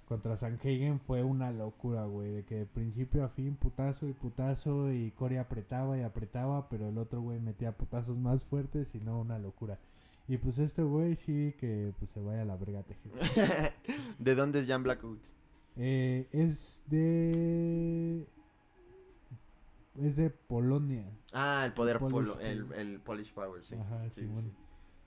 contra 0.07 0.37
Sanhagen 0.37 1.01
fue 1.01 1.25
una 1.25 1.51
locura, 1.51 2.05
güey. 2.05 2.31
De 2.31 2.45
que 2.45 2.55
de 2.61 2.67
principio 2.67 3.25
a 3.25 3.29
fin, 3.29 3.57
putazo 3.57 4.07
y 4.07 4.13
putazo, 4.13 4.93
y 4.93 5.11
Cory 5.11 5.39
apretaba 5.39 5.99
y 5.99 6.03
apretaba, 6.03 6.69
pero 6.69 6.89
el 6.89 6.99
otro 6.99 7.21
güey 7.21 7.41
metía 7.41 7.73
putazos 7.73 8.17
más 8.17 8.45
fuertes 8.45 8.95
y 8.95 9.01
no, 9.01 9.21
una 9.21 9.41
locura. 9.41 9.77
Y 10.29 10.37
pues 10.37 10.59
este 10.59 10.85
güey 10.85 11.17
sí 11.17 11.57
que 11.59 11.93
pues 11.99 12.13
se 12.13 12.21
vaya 12.21 12.43
a 12.43 12.45
la 12.45 12.55
verga 12.57 12.85
teje. 12.85 13.11
¿De 14.21 14.35
dónde 14.37 14.61
es 14.61 14.69
Jan 14.69 14.85
Blachowicz? 14.85 15.40
Eh, 15.77 16.29
es 16.33 16.85
de. 16.89 18.27
Es 20.01 20.17
de 20.17 20.31
Polonia. 20.31 21.05
Ah, 21.33 21.65
el 21.67 21.73
poder 21.73 21.99
Polish 21.99 22.13
polo, 22.33 22.41
el, 22.41 22.73
el 22.75 23.01
Polish 23.01 23.33
Power, 23.33 23.63
sí. 23.63 23.75
Ajá, 23.75 24.09
sí, 24.11 24.23
Simón. 24.23 24.45
sí. 24.45 24.57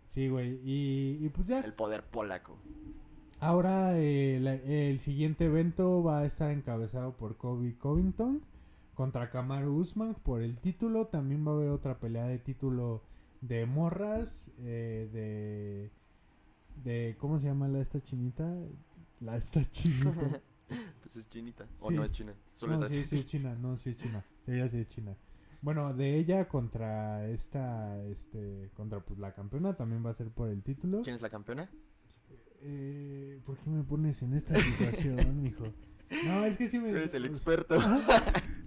Sí, 0.07 0.27
güey. 0.29 0.59
Y, 0.63 1.17
y 1.25 1.29
pues 1.29 1.47
ya. 1.47 1.59
El 1.61 1.73
poder 1.73 2.03
polaco. 2.03 2.57
Ahora 3.39 3.97
eh, 3.99 4.39
la- 4.41 4.53
el 4.53 4.99
siguiente 4.99 5.45
evento 5.45 6.03
va 6.03 6.19
a 6.19 6.25
estar 6.25 6.51
encabezado 6.51 7.17
por 7.17 7.35
Kobe 7.37 7.75
Covington 7.77 8.41
contra 8.93 9.29
Kamaru 9.31 9.75
Usman 9.75 10.13
por 10.15 10.41
el 10.41 10.57
título. 10.57 11.07
También 11.07 11.45
va 11.45 11.51
a 11.51 11.55
haber 11.55 11.69
otra 11.69 11.97
pelea 11.99 12.27
de 12.27 12.37
título 12.39 13.01
de 13.41 13.65
morras. 13.65 14.51
eh, 14.59 15.09
de. 15.11 15.91
de 16.83 17.15
¿Cómo 17.17 17.39
se 17.39 17.47
llama 17.47 17.67
la 17.67 17.79
esta 17.79 18.01
chinita? 18.01 18.53
La 19.19 19.35
esta 19.37 19.63
chinita. 19.65 20.41
Pues 21.01 21.15
es 21.15 21.29
chinita. 21.29 21.67
O 21.81 21.89
Sí. 21.89 21.95
no 21.95 22.03
es 22.03 22.11
china. 22.11 22.33
Solo 22.53 22.77
no, 22.77 22.85
es 22.85 22.91
sí, 22.91 22.99
así. 22.99 23.07
sí 23.09 23.19
es 23.19 23.25
China, 23.25 23.55
no, 23.55 23.77
sí 23.77 23.89
es 23.91 23.97
China. 23.97 24.23
Sí, 24.45 24.51
ella 24.51 24.67
sí 24.67 24.79
es 24.79 24.87
China. 24.87 25.15
Bueno, 25.61 25.93
de 25.93 26.17
ella 26.17 26.47
contra 26.47 27.25
esta, 27.27 28.01
este, 28.05 28.69
contra 28.73 28.99
pues 28.99 29.17
la 29.19 29.33
campeona 29.33 29.75
también 29.75 30.05
va 30.05 30.09
a 30.09 30.13
ser 30.13 30.29
por 30.31 30.49
el 30.49 30.61
título. 30.63 31.01
¿Quién 31.03 31.15
es 31.15 31.21
la 31.21 31.29
campeona? 31.29 31.69
Eh, 32.61 33.39
¿Por 33.45 33.57
qué 33.57 33.69
me 33.69 33.83
pones 33.83 34.21
en 34.21 34.33
esta 34.33 34.55
situación, 34.55 35.17
mijo? 35.43 35.65
No, 36.25 36.45
es 36.45 36.57
que 36.57 36.67
sí 36.67 36.79
me... 36.79 36.89
Tú 36.91 36.97
eres 36.97 37.13
el 37.13 37.25
experto. 37.25 37.75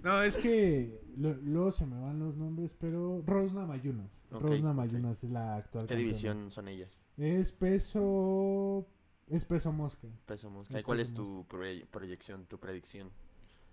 No, 0.03 0.21
es 0.21 0.37
que 0.37 1.01
lo- 1.17 1.33
luego 1.37 1.69
se 1.71 1.85
me 1.85 1.99
van 1.99 2.17
los 2.19 2.37
nombres, 2.37 2.73
pero 2.79 3.21
Rosna 3.25 3.65
Mayunas. 3.65 4.23
Rosna. 4.31 4.71
Mayunas 4.71 5.21
es 5.23 5.31
la 5.31 5.55
actual 5.57 5.83
¿Qué 5.85 5.95
campeona. 5.95 5.99
división 5.99 6.51
son 6.51 6.67
ellas? 6.69 6.97
Es 7.17 7.51
peso... 7.51 8.87
Es 9.27 9.43
peso 9.45 9.71
mosca. 9.71 10.07
Peso 10.25 10.49
mosca. 10.49 10.73
Es 10.75 10.81
¿Y 10.81 10.83
¿Cuál 10.83 10.99
peso 10.99 11.11
es 11.11 11.15
tu 11.15 11.45
proye- 11.47 11.85
proyección, 11.87 12.45
tu 12.45 12.59
predicción? 12.59 13.09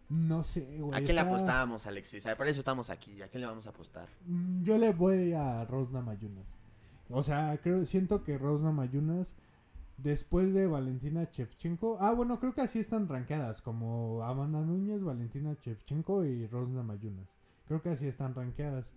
No 0.08 0.42
sé, 0.42 0.78
güey. 0.80 0.92
¿A 0.94 1.02
quién 1.04 1.14
le 1.16 1.22
está- 1.22 1.28
apostamos, 1.34 1.86
Alexis? 1.86 2.26
Ah, 2.26 2.34
Por 2.36 2.46
eso 2.48 2.58
estamos 2.60 2.90
aquí. 2.90 3.22
¿A 3.22 3.28
quién 3.28 3.40
le 3.40 3.46
vamos 3.46 3.66
a 3.66 3.70
apostar? 3.70 4.08
Mm, 4.26 4.62
Yo 4.64 4.76
le 4.78 4.92
voy 4.92 5.32
a 5.32 5.64
Rosna 5.64 6.00
Mayunas. 6.02 6.58
O 7.08 7.22
sea, 7.22 7.56
creo, 7.62 7.84
siento 7.84 8.22
que 8.24 8.36
Rosna 8.36 8.70
Mayunas, 8.72 9.34
después 9.96 10.52
de 10.54 10.66
Valentina 10.66 11.24
Shevchenko, 11.30 11.98
ah, 12.00 12.12
bueno, 12.12 12.38
creo 12.40 12.52
que 12.54 12.62
así 12.62 12.78
están 12.80 13.08
rankeadas, 13.08 13.62
como 13.62 14.22
Amanda 14.24 14.60
Núñez, 14.62 15.02
Valentina 15.02 15.56
Shevchenko 15.60 16.24
y 16.24 16.46
Rosna 16.48 16.82
Mayunas. 16.82 17.38
Creo 17.66 17.80
que 17.80 17.90
así 17.90 18.06
están 18.06 18.34
rankeadas. 18.34 18.92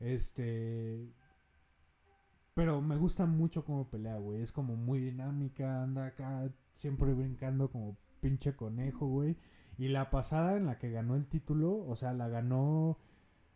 Este. 0.00 1.06
Pero 2.58 2.82
me 2.82 2.96
gusta 2.96 3.24
mucho 3.24 3.64
cómo 3.64 3.88
pelea, 3.88 4.16
güey. 4.16 4.42
Es 4.42 4.50
como 4.50 4.74
muy 4.74 4.98
dinámica, 4.98 5.84
anda 5.84 6.06
acá 6.06 6.50
siempre 6.72 7.14
brincando 7.14 7.70
como 7.70 7.96
pinche 8.20 8.56
conejo, 8.56 9.06
güey. 9.06 9.36
Y 9.78 9.86
la 9.86 10.10
pasada 10.10 10.56
en 10.56 10.66
la 10.66 10.76
que 10.76 10.90
ganó 10.90 11.14
el 11.14 11.26
título, 11.26 11.86
o 11.86 11.94
sea, 11.94 12.12
la 12.12 12.26
ganó 12.26 12.98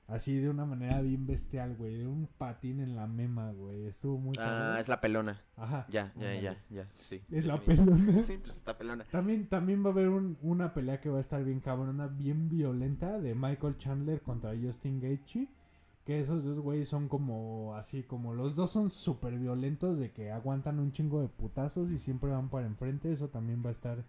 así 0.07 0.37
de 0.37 0.49
una 0.49 0.67
manera 0.67 1.01
bien 1.01 1.27
bestial, 1.27 1.75
güey. 1.75 1.97
De 1.97 2.07
un 2.07 2.29
patín 2.39 2.79
en 2.79 2.95
la 2.95 3.09
mema, 3.09 3.51
güey. 3.51 3.87
Estuvo 3.87 4.19
muy 4.19 4.37
Ah, 4.39 4.77
es 4.81 4.87
la 4.87 5.01
pelona. 5.01 5.41
Ajá. 5.57 5.85
Ya, 5.91 6.13
ya, 6.17 6.41
ya, 6.41 6.57
ya. 6.71 6.89
Sí. 6.95 7.21
Es 7.33 7.45
la 7.45 7.59
pelona. 7.59 7.97
Sí, 8.23 8.39
pues 8.41 8.55
está 8.55 8.79
pelona. 8.79 9.05
También, 9.11 9.49
también 9.49 9.83
va 9.85 9.89
a 9.89 9.93
haber 9.95 10.11
un- 10.11 10.39
una 10.43 10.73
pelea 10.75 11.01
que 11.01 11.11
va 11.11 11.19
a 11.19 11.21
estar 11.21 11.43
bien 11.43 11.59
cabrona, 11.59 12.07
bien 12.07 12.49
violenta, 12.49 13.19
de 13.19 13.35
Michael 13.35 13.79
Chandler 13.79 14.23
contra 14.23 14.53
Justin 14.57 15.01
Gaethje. 15.01 15.49
Que 16.05 16.21
esos 16.21 16.43
dos 16.43 16.59
güeyes 16.59 16.89
son 16.89 17.09
como 17.09 17.75
así, 17.77 18.03
como 18.03 18.35
los 18.35 18.57
dos 18.57 18.71
son 18.71 18.91
súper 18.91 19.39
violentos, 19.39 19.99
de 19.99 20.11
que 20.11 20.33
aguantan 20.33 20.81
un 20.81 20.91
chingo 20.91 21.21
de 21.21 21.29
putazos 21.29 21.91
y 21.93 21.99
siempre 21.99 22.31
van 22.31 22.49
para 22.49 22.67
enfrente. 22.67 23.13
Eso 23.13 23.29
también 23.29 23.63
va 23.65 23.69
a 23.69 23.73
estar 23.73 24.05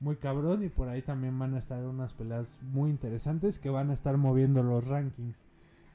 muy 0.00 0.16
cabrón. 0.16 0.62
Y 0.62 0.68
por 0.68 0.88
ahí 0.88 1.00
también 1.00 1.38
van 1.38 1.54
a 1.54 1.58
estar 1.58 1.82
unas 1.86 2.12
peleas 2.12 2.58
muy 2.62 2.90
interesantes 2.90 3.58
que 3.58 3.70
van 3.70 3.90
a 3.90 3.94
estar 3.94 4.16
moviendo 4.18 4.62
los 4.62 4.86
rankings. 4.86 5.44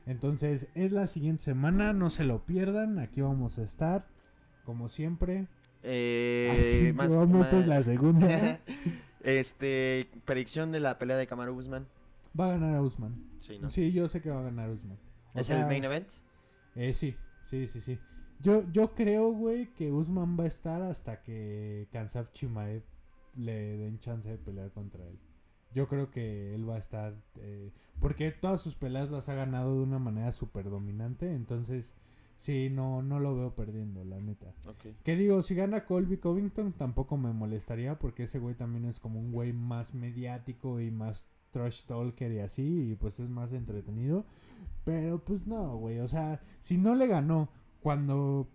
Entonces, 0.08 0.68
es 0.76 0.92
la 0.92 1.08
siguiente 1.08 1.44
semana, 1.44 1.94
no 1.94 2.10
se 2.10 2.24
lo 2.24 2.46
pierdan. 2.46 3.00
Aquí 3.00 3.22
vamos 3.22 3.58
a 3.58 3.64
estar, 3.64 4.08
como 4.64 4.88
siempre. 4.88 5.48
Eh, 5.84 6.50
Así 6.52 6.94
más, 6.94 7.14
vamos, 7.14 7.46
esta 7.46 7.60
es 7.60 7.68
la 7.68 7.84
segunda. 7.84 8.60
este, 9.24 10.08
predicción 10.26 10.72
de 10.72 10.80
la 10.80 10.98
pelea 10.98 11.18
de 11.18 11.28
Kamaru 11.28 11.56
Usman. 11.56 11.88
Va 12.40 12.46
a 12.46 12.50
ganar 12.50 12.76
a 12.76 12.82
Usman. 12.82 13.16
Sí, 13.40 13.60
¿no? 13.60 13.70
Sí, 13.70 13.92
yo 13.92 14.08
sé 14.08 14.22
que 14.22 14.30
va 14.30 14.40
a 14.40 14.44
ganar 14.44 14.70
Usman. 14.70 14.98
¿Es 15.36 15.48
sea, 15.48 15.62
el 15.62 15.68
main 15.68 15.84
event? 15.84 16.08
Eh, 16.76 16.94
sí, 16.94 17.16
sí, 17.44 17.68
sí, 17.68 17.80
sí. 17.80 18.00
Yo, 18.40 18.70
yo 18.72 18.94
creo, 18.94 19.32
güey, 19.32 19.74
que 19.74 19.92
Usman 19.92 20.38
va 20.38 20.44
a 20.44 20.48
estar 20.48 20.82
hasta 20.82 21.22
que 21.22 21.88
Kansaf 21.92 22.32
Chimaev 22.32 22.84
le 23.36 23.78
den 23.78 24.00
chance 24.00 24.30
de 24.30 24.38
pelear 24.38 24.72
contra 24.72 25.06
él. 25.08 25.20
Yo 25.74 25.88
creo 25.88 26.10
que 26.10 26.54
él 26.56 26.68
va 26.70 26.76
a 26.76 26.80
estar... 26.80 27.14
eh, 27.38 27.72
porque 28.00 28.32
todas 28.32 28.62
sus 28.62 28.76
peleas 28.76 29.10
las 29.10 29.30
ha 29.30 29.34
ganado 29.36 29.76
de 29.76 29.84
una 29.84 30.00
manera 30.00 30.32
súper 30.32 30.70
dominante. 30.70 31.34
Entonces, 31.34 31.94
sí, 32.38 32.70
no, 32.70 33.02
no 33.02 33.20
lo 33.20 33.36
veo 33.36 33.56
perdiendo, 33.56 34.04
la 34.06 34.20
neta. 34.20 34.54
Ok. 34.68 34.96
Que 35.04 35.16
digo, 35.16 35.42
si 35.42 35.56
gana 35.56 35.86
Colby 35.86 36.18
Covington 36.18 36.74
tampoco 36.74 37.18
me 37.18 37.34
molestaría 37.34 38.00
porque 38.00 38.24
ese 38.24 38.40
güey 38.40 38.56
también 38.56 38.86
es 38.86 39.00
como 39.00 39.20
un 39.20 39.32
güey 39.32 39.54
más 39.54 39.94
mediático 39.94 40.80
y 40.80 40.92
más 40.92 41.30
trash 41.56 41.84
talker 41.86 42.32
y 42.34 42.40
así 42.40 42.92
y 42.92 42.96
pues 42.96 43.20
es 43.22 43.30
más 43.30 43.54
entretenido. 43.54 44.26
Pero 44.84 45.24
pues 45.24 45.48
no, 45.48 45.78
güey, 45.78 46.00
o 46.00 46.08
sea, 46.08 46.42
si 46.60 46.78
no 46.78 46.94
le 46.96 47.08
ganó 47.08 47.48
cuando... 47.82 48.48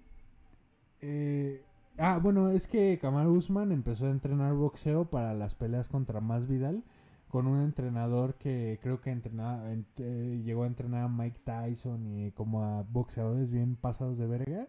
eh, 1.00 1.62
ah, 1.98 2.18
bueno, 2.22 2.50
es 2.50 2.66
que 2.66 2.98
Kamaru 3.00 3.32
Usman 3.34 3.72
empezó 3.72 4.06
a 4.06 4.10
entrenar 4.10 4.54
boxeo 4.54 5.06
para 5.06 5.34
las 5.34 5.54
peleas 5.54 5.88
contra 5.88 6.20
Más 6.20 6.46
Vidal 6.46 6.84
con 7.28 7.46
un 7.46 7.60
entrenador 7.60 8.34
que 8.34 8.78
creo 8.82 9.00
que 9.00 9.10
entrenaba, 9.10 9.72
ent- 9.72 9.84
eh, 9.98 10.42
llegó 10.44 10.64
a 10.64 10.66
entrenar 10.66 11.04
a 11.04 11.08
Mike 11.08 11.40
Tyson 11.44 12.06
y 12.06 12.32
como 12.32 12.64
a 12.64 12.82
boxeadores 12.82 13.50
bien 13.50 13.76
pasados 13.76 14.18
de 14.18 14.26
verga. 14.26 14.68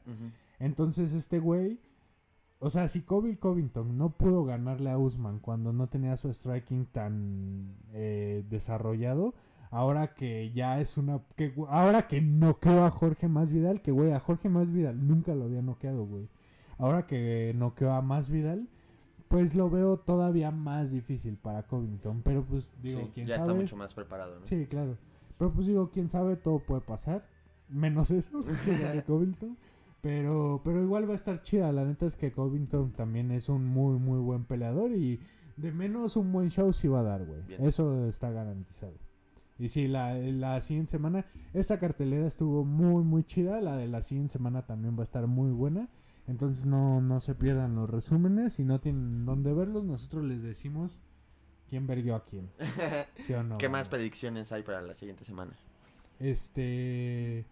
Entonces 0.59 1.11
este 1.13 1.39
güey, 1.39 1.79
o 2.63 2.69
sea, 2.69 2.87
si 2.87 3.01
Kobe 3.01 3.37
Covington 3.39 3.97
no 3.97 4.11
pudo 4.11 4.45
ganarle 4.45 4.91
a 4.91 4.97
Usman 4.99 5.39
cuando 5.39 5.73
no 5.73 5.87
tenía 5.89 6.15
su 6.15 6.31
striking 6.31 6.85
tan 6.85 7.75
eh, 7.91 8.45
desarrollado, 8.49 9.33
ahora 9.71 10.13
que 10.13 10.51
ya 10.51 10.79
es 10.79 10.95
una, 10.97 11.21
que, 11.35 11.55
ahora 11.69 12.07
que 12.07 12.21
noqueó 12.21 12.85
a 12.85 12.91
Jorge 12.91 13.27
Masvidal, 13.27 13.81
que 13.81 13.89
güey, 13.91 14.11
a 14.11 14.19
Jorge 14.19 14.47
Masvidal 14.47 15.07
nunca 15.07 15.33
lo 15.33 15.45
había 15.45 15.63
noqueado, 15.63 16.05
güey. 16.05 16.29
Ahora 16.77 17.07
que 17.07 17.51
noqueó 17.57 17.91
a 17.93 18.01
Masvidal, 18.03 18.67
pues 19.27 19.55
lo 19.55 19.67
veo 19.71 19.97
todavía 19.97 20.51
más 20.51 20.91
difícil 20.91 21.37
para 21.37 21.63
Covington, 21.63 22.21
pero 22.21 22.43
pues 22.43 22.69
digo, 22.83 23.01
Sí, 23.01 23.11
quién 23.15 23.25
ya 23.27 23.39
sabe. 23.39 23.49
está 23.49 23.61
mucho 23.61 23.75
más 23.75 23.93
preparado, 23.95 24.39
¿no? 24.39 24.45
Sí, 24.45 24.67
claro. 24.67 24.97
Pero 25.39 25.51
pues 25.51 25.65
digo, 25.65 25.89
quién 25.89 26.09
sabe, 26.09 26.35
todo 26.35 26.59
puede 26.59 26.81
pasar. 26.81 27.25
Menos 27.69 28.11
eso, 28.11 28.43
que 28.65 29.03
Covington. 29.07 29.57
Pero, 30.01 30.61
pero 30.63 30.81
igual 30.81 31.07
va 31.07 31.13
a 31.13 31.15
estar 31.15 31.41
chida. 31.43 31.71
La 31.71 31.85
neta 31.85 32.05
es 32.05 32.15
que 32.15 32.31
Covington 32.31 32.91
también 32.91 33.31
es 33.31 33.49
un 33.49 33.65
muy, 33.65 33.99
muy 33.99 34.19
buen 34.19 34.45
peleador. 34.45 34.91
Y 34.91 35.19
de 35.57 35.71
menos 35.71 36.15
un 36.15 36.31
buen 36.31 36.49
show 36.49 36.73
sí 36.73 36.87
va 36.87 37.01
a 37.01 37.03
dar, 37.03 37.25
güey. 37.25 37.41
Eso 37.59 38.07
está 38.07 38.31
garantizado. 38.31 38.93
Y 39.59 39.67
sí, 39.67 39.87
la, 39.87 40.15
la 40.15 40.59
siguiente 40.61 40.89
semana, 40.89 41.25
esta 41.53 41.77
cartelera 41.79 42.25
estuvo 42.25 42.65
muy, 42.65 43.03
muy 43.03 43.23
chida. 43.23 43.61
La 43.61 43.77
de 43.77 43.87
la 43.87 44.01
siguiente 44.01 44.33
semana 44.33 44.65
también 44.65 44.95
va 44.95 45.01
a 45.01 45.03
estar 45.03 45.27
muy 45.27 45.51
buena. 45.51 45.87
Entonces 46.27 46.65
no, 46.65 46.99
no 47.01 47.19
se 47.19 47.35
pierdan 47.35 47.75
los 47.75 47.89
resúmenes. 47.89 48.53
Si 48.53 48.63
no 48.63 48.79
tienen 48.79 49.25
dónde 49.25 49.53
verlos, 49.53 49.83
nosotros 49.83 50.23
les 50.23 50.41
decimos 50.41 50.99
quién 51.69 51.85
verguió 51.85 52.15
a 52.15 52.25
quién. 52.25 52.49
¿Sí 53.19 53.33
o 53.33 53.43
no? 53.43 53.57
¿Qué 53.59 53.69
más 53.69 53.87
predicciones 53.87 54.51
hay 54.51 54.63
para 54.63 54.81
la 54.81 54.95
siguiente 54.95 55.25
semana? 55.25 55.53
Este. 56.19 57.45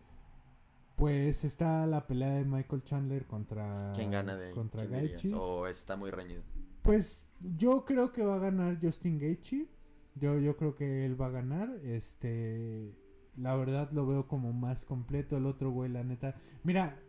Pues 0.99 1.45
está 1.45 1.85
la 1.87 2.05
pelea 2.05 2.33
de 2.33 2.43
Michael 2.43 2.83
Chandler 2.83 3.25
contra. 3.25 3.93
¿Quién 3.95 4.11
gana 4.11 4.35
de 4.35 4.51
Contra? 4.51 4.85
Gaethje. 4.85 5.33
¿O 5.33 5.65
está 5.65 5.95
muy 5.95 6.11
reñido? 6.11 6.43
Pues 6.81 7.25
yo 7.39 7.85
creo 7.85 8.11
que 8.11 8.21
va 8.21 8.35
a 8.35 8.39
ganar 8.39 8.77
Justin 8.81 9.17
Gaethje. 9.17 9.69
Yo, 10.15 10.37
yo 10.39 10.57
creo 10.57 10.75
que 10.75 11.05
él 11.05 11.19
va 11.19 11.27
a 11.27 11.29
ganar. 11.29 11.69
Este. 11.85 12.93
la 13.37 13.55
verdad 13.55 13.89
lo 13.93 14.05
veo 14.05 14.27
como 14.27 14.51
más 14.51 14.83
completo. 14.83 15.37
El 15.37 15.45
otro 15.45 15.71
güey, 15.71 15.89
la 15.89 16.03
neta. 16.03 16.35
Mira, 16.65 16.99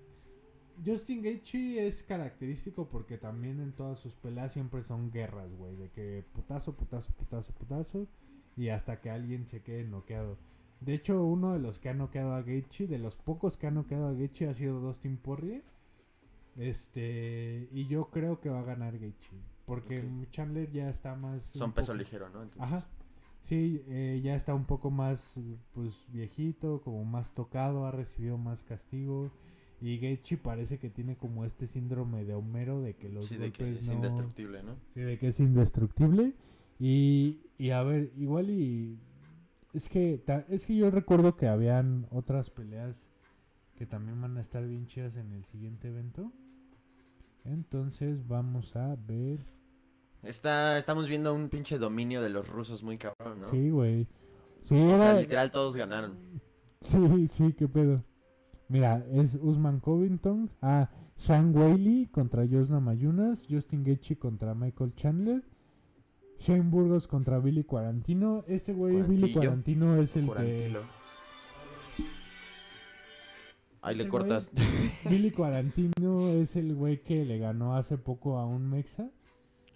Justin 0.86 1.20
Gaethje 1.20 1.84
es 1.84 2.04
característico 2.04 2.88
porque 2.88 3.18
también 3.18 3.58
en 3.58 3.72
todas 3.72 3.98
sus 3.98 4.14
peleas 4.14 4.52
siempre 4.52 4.84
son 4.84 5.10
guerras, 5.10 5.52
güey. 5.56 5.74
De 5.74 5.90
que 5.90 6.24
putazo, 6.32 6.76
putazo, 6.76 7.12
putazo, 7.14 7.52
putazo. 7.54 8.06
Y 8.56 8.68
hasta 8.68 9.00
que 9.00 9.10
alguien 9.10 9.48
se 9.48 9.64
quede 9.64 9.82
noqueado. 9.82 10.38
De 10.80 10.94
hecho, 10.94 11.22
uno 11.24 11.52
de 11.52 11.58
los 11.58 11.78
que 11.78 11.90
ha 11.90 11.94
noqueado 11.94 12.32
a 12.34 12.42
Gaethje, 12.42 12.86
de 12.86 12.98
los 12.98 13.14
pocos 13.16 13.56
que 13.56 13.66
ha 13.66 13.70
noqueado 13.70 14.08
a 14.08 14.12
Gaethje, 14.14 14.48
ha 14.48 14.54
sido 14.54 14.80
Dustin 14.80 15.16
Poirier. 15.18 15.62
Este, 16.56 17.68
y 17.72 17.86
yo 17.86 18.10
creo 18.10 18.40
que 18.40 18.48
va 18.48 18.60
a 18.60 18.64
ganar 18.64 18.98
Gaethje. 18.98 19.36
Porque. 19.66 20.02
Chandler 20.30 20.70
ya 20.72 20.88
está 20.90 21.14
más... 21.14 21.42
Son 21.44 21.72
peso 21.72 21.88
poco- 21.92 21.98
ligero, 21.98 22.28
¿no? 22.30 22.42
Entonces, 22.42 22.62
Ajá. 22.62 22.86
Sí, 23.42 23.82
eh, 23.88 24.20
ya 24.22 24.34
está 24.34 24.54
un 24.54 24.66
poco 24.66 24.90
más, 24.90 25.38
pues, 25.72 25.94
viejito, 26.08 26.82
como 26.82 27.04
más 27.04 27.32
tocado, 27.34 27.86
ha 27.86 27.90
recibido 27.90 28.36
más 28.36 28.64
castigo. 28.64 29.30
Y 29.80 29.98
Gaethje 29.98 30.36
parece 30.36 30.78
que 30.78 30.90
tiene 30.90 31.16
como 31.16 31.46
este 31.46 31.66
síndrome 31.66 32.24
de 32.24 32.34
Homero 32.34 32.82
de 32.82 32.96
que 32.96 33.08
los 33.08 33.24
Sí, 33.26 33.38
de 33.38 33.50
que 33.50 33.70
es 33.70 33.82
no... 33.82 33.94
indestructible, 33.94 34.62
¿no? 34.62 34.76
Sí, 34.88 35.00
de 35.00 35.18
que 35.18 35.28
es 35.28 35.40
indestructible. 35.40 36.34
Y, 36.78 37.40
y 37.58 37.70
a 37.70 37.82
ver, 37.82 38.12
igual 38.18 38.50
y... 38.50 38.98
Es 39.72 39.88
que, 39.88 40.22
es 40.48 40.66
que 40.66 40.74
yo 40.76 40.90
recuerdo 40.90 41.36
que 41.36 41.46
habían 41.46 42.06
otras 42.10 42.50
peleas 42.50 43.08
que 43.76 43.86
también 43.86 44.20
van 44.20 44.36
a 44.36 44.40
estar 44.40 44.66
bien 44.66 44.86
chidas 44.86 45.16
en 45.16 45.32
el 45.32 45.44
siguiente 45.46 45.88
evento. 45.88 46.32
Entonces 47.44 48.26
vamos 48.26 48.74
a 48.76 48.96
ver... 49.06 49.38
Está, 50.22 50.76
estamos 50.76 51.08
viendo 51.08 51.32
un 51.32 51.48
pinche 51.48 51.78
dominio 51.78 52.20
de 52.20 52.28
los 52.28 52.46
rusos 52.48 52.82
muy 52.82 52.98
cabrón, 52.98 53.40
¿no? 53.40 53.46
Sí, 53.46 53.70
güey. 53.70 54.06
Sí, 54.60 54.74
O 54.74 54.98
sea, 54.98 55.12
era- 55.12 55.20
literal 55.20 55.50
todos 55.50 55.76
ganaron. 55.76 56.18
Sí, 56.82 57.28
sí, 57.30 57.52
qué 57.54 57.66
pedo. 57.68 58.04
Mira, 58.68 59.04
es 59.12 59.34
Usman 59.40 59.80
Covington. 59.80 60.50
Ah, 60.60 60.90
Sean 61.16 61.56
Whaley 61.56 62.06
contra 62.06 62.46
Josna 62.46 62.80
Mayunas. 62.80 63.42
Justin 63.48 63.82
Gaethje 63.84 64.16
contra 64.18 64.54
Michael 64.54 64.94
Chandler. 64.94 65.42
Shane 66.40 66.70
Burgos 66.70 67.06
contra 67.06 67.38
Billy 67.38 67.64
Quarantino. 67.64 68.44
Este 68.48 68.72
güey, 68.72 69.02
Billy. 69.02 69.32
Quarantino, 69.32 69.96
es 69.96 70.16
el 70.16 70.26
Cuarantilo. 70.26 70.80
Ahí 73.82 73.94
le 73.96 74.02
Este 74.02 74.10
cortas. 74.10 74.48
que... 74.48 75.08
Billy 75.08 75.30
Quarantino 75.30 76.28
es 76.28 76.56
el 76.56 76.74
güey 76.74 77.02
que 77.02 77.24
le 77.24 77.38
ganó 77.38 77.76
hace 77.76 77.98
poco 77.98 78.38
a 78.38 78.46
un 78.46 78.68
Mexa. 78.68 79.10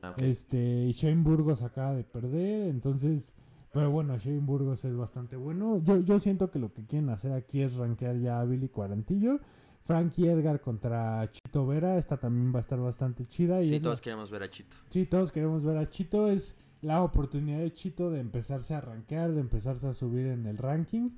Ah, 0.03 0.11
ok. 0.11 0.19
Este, 0.19 0.87
y 0.87 0.93
Shane 0.93 1.23
Burgos 1.23 1.63
acaba 1.63 1.95
de 1.95 2.05
perder, 2.05 2.69
entonces, 2.69 3.33
pero 3.73 3.91
bueno, 3.91 4.17
Shane 4.19 4.41
Burgos 4.41 4.85
es 4.85 4.97
bastante 4.97 5.37
bueno. 5.37 5.79
Yo, 5.83 6.01
yo 6.01 6.19
siento 6.19 6.51
que 6.51 6.59
lo 6.59 6.73
que 6.73 6.85
quieren 6.85 7.09
hacer 7.11 7.33
aquí 7.33 7.63
es 7.63 7.75
rankear 7.75 8.19
ya 8.19 8.41
a 8.41 8.45
Billy 8.45 8.69
Cuarantillo. 8.69 9.41
Frankie 9.85 10.29
Edgar 10.29 10.61
contra 10.61 11.31
Chito 11.31 11.67
Vera, 11.67 11.99
esta 11.99 12.17
también 12.17 12.53
va 12.53 12.59
a 12.59 12.61
estar 12.61 12.79
bastante 12.81 13.27
chida. 13.27 13.61
Y 13.63 13.69
Sí, 13.69 13.75
la- 13.77 13.83
todos 13.83 14.01
queremos 14.01 14.31
ver 14.31 14.43
a 14.43 14.51
Chito. 14.51 14.77
sí, 14.89 15.05
todos 15.07 15.31
queremos 15.31 15.63
ver 15.65 15.77
a 15.77 15.89
Chito. 15.89 16.29
Es 16.29 16.57
la 16.81 17.03
oportunidad 17.03 17.59
de 17.61 17.73
Chito 17.73 18.11
de 18.11 18.21
empezarse 18.21 18.75
a 18.75 18.81
rankear, 18.81 19.33
de 19.33 19.41
empezarse 19.41 19.87
a 19.87 19.93
subir 19.93 20.27
en 20.27 20.47
el 20.47 20.57
ranking. 20.59 21.11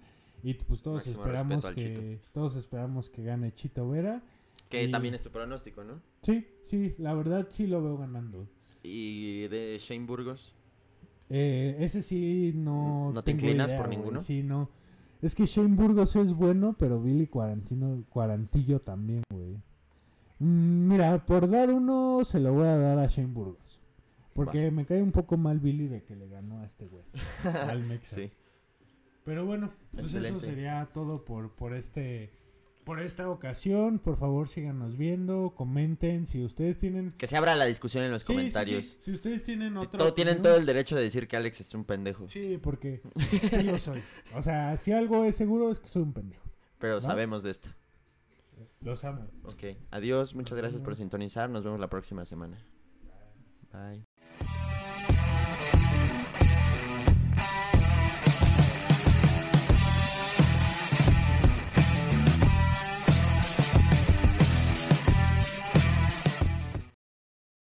Y 0.42 0.55
pues 0.55 0.83
todos 0.83 0.98
Máximo 1.07 1.22
esperamos 1.22 1.70
que 1.72 2.20
todos 2.33 2.57
esperamos 2.57 3.09
que 3.09 3.22
gane 3.24 3.52
Chito 3.55 3.88
Vera. 3.88 4.22
Que 4.68 4.85
Y- 4.85 4.90
también 4.90 5.14
es 5.14 5.22
tu 5.22 5.31
pronóstico, 5.31 5.85
¿no? 5.85 6.00
Sí, 6.22 6.46
sí, 6.61 6.94
la 6.98 7.14
verdad 7.14 7.46
sí 7.48 7.68
lo 7.68 7.83
veo 7.83 7.96
ganando. 7.96 8.48
Y 8.83 9.46
de 9.48 9.79
Shane 9.81 10.07
Burgos. 10.07 10.52
Eh, 11.31 11.76
ese 11.81 12.02
sí 12.02 12.52
no. 12.55 13.12
¿No 13.12 13.22
te 13.22 13.31
inclinas 13.33 13.68
idea, 13.68 13.79
por 13.79 13.88
ninguno? 13.88 14.18
Sí, 14.20 14.42
no. 14.42 14.70
Es 15.22 15.35
que 15.35 15.46
Shane 15.46 15.74
Burgos 15.74 16.14
es 16.16 16.33
bueno, 16.33 16.76
pero 16.79 17.00
Billy 17.00 17.26
Cuarantino, 17.26 18.05
Cuarantillo 18.11 18.81
también, 18.81 19.22
güey. 19.31 19.57
Mm, 20.38 20.88
mira, 20.88 21.24
por 21.24 21.48
dar 21.48 21.70
uno, 21.70 22.24
se 22.24 22.38
lo 22.38 22.52
voy 22.52 22.66
a 22.66 22.76
dar 22.76 22.98
a 22.98 23.07
Shane 23.07 23.33
Burgos. 23.33 23.81
Porque 24.35 24.70
me 24.70 24.85
cae 24.85 25.02
un 25.02 25.12
poco 25.12 25.38
mal 25.38 25.61
Billy 25.61 25.88
de 25.88 26.02
que 26.02 26.14
le 26.14 26.29
ganó 26.29 26.61
a 26.61 26.66
este 26.66 26.87
güey. 26.87 27.05
al 27.68 27.83
Mexa. 27.85 28.16
Sí. 28.16 28.31
Pero 29.24 29.46
bueno, 29.46 29.72
pues 29.92 30.14
eso 30.14 30.38
sería 30.38 30.88
todo 30.92 31.24
por, 31.24 31.50
por 31.50 31.74
este. 31.74 32.31
Por 32.87 33.01
esta 33.01 33.29
ocasión, 33.29 33.99
por 33.99 34.16
favor 34.16 34.49
síganos 34.49 34.96
viendo, 34.96 35.53
comenten 35.57 36.27
si 36.29 36.44
ustedes 36.44 36.79
tienen 36.79 37.12
Que 37.18 37.27
se 37.27 37.37
abra 37.37 37.57
la 37.57 37.64
discusión 37.66 38.05
en 38.05 38.12
los 38.12 38.22
Sí, 38.22 38.27
sí, 38.29 38.33
sí. 38.33 38.37
comentarios. 38.37 38.96
Si 39.01 39.11
ustedes 39.11 39.42
tienen 39.42 39.77
otra 39.77 39.99
Todo- 39.99 40.14
tienen 40.14 40.40
todo 40.40 40.55
el 40.57 40.64
derecho 40.66 40.94
de 40.94 41.03
decir 41.03 41.27
que 41.27 41.37
Alex 41.37 41.61
es 41.61 41.75
un 41.75 41.85
pendejo. 41.85 42.29
Sí, 42.29 42.59
porque 42.62 43.03
sí 43.51 43.62
lo 43.64 43.77
soy. 43.79 44.01
O 44.37 44.40
sea, 44.40 44.77
si 44.77 44.92
algo 44.92 45.25
es 45.25 45.35
seguro 45.35 45.70
es 45.72 45.81
que 45.81 45.88
soy 45.88 46.03
un 46.03 46.12
pendejo. 46.12 46.44
Pero 46.79 46.94
¿No? 46.94 47.01
sabemos 47.01 47.42
de 47.42 47.51
esto. 47.51 47.68
Los 48.81 49.05
amo. 49.05 49.27
Ok. 49.42 49.77
Adiós. 49.90 50.35
Muchas 50.37 50.57
gracias 50.57 50.81
por 50.81 50.94
sintonizar. 50.94 51.51
Nos 51.51 51.64
vemos 51.64 51.81
la 51.81 51.88
próxima 51.88 52.25
semana. 52.25 52.57
Bye. 53.72 54.05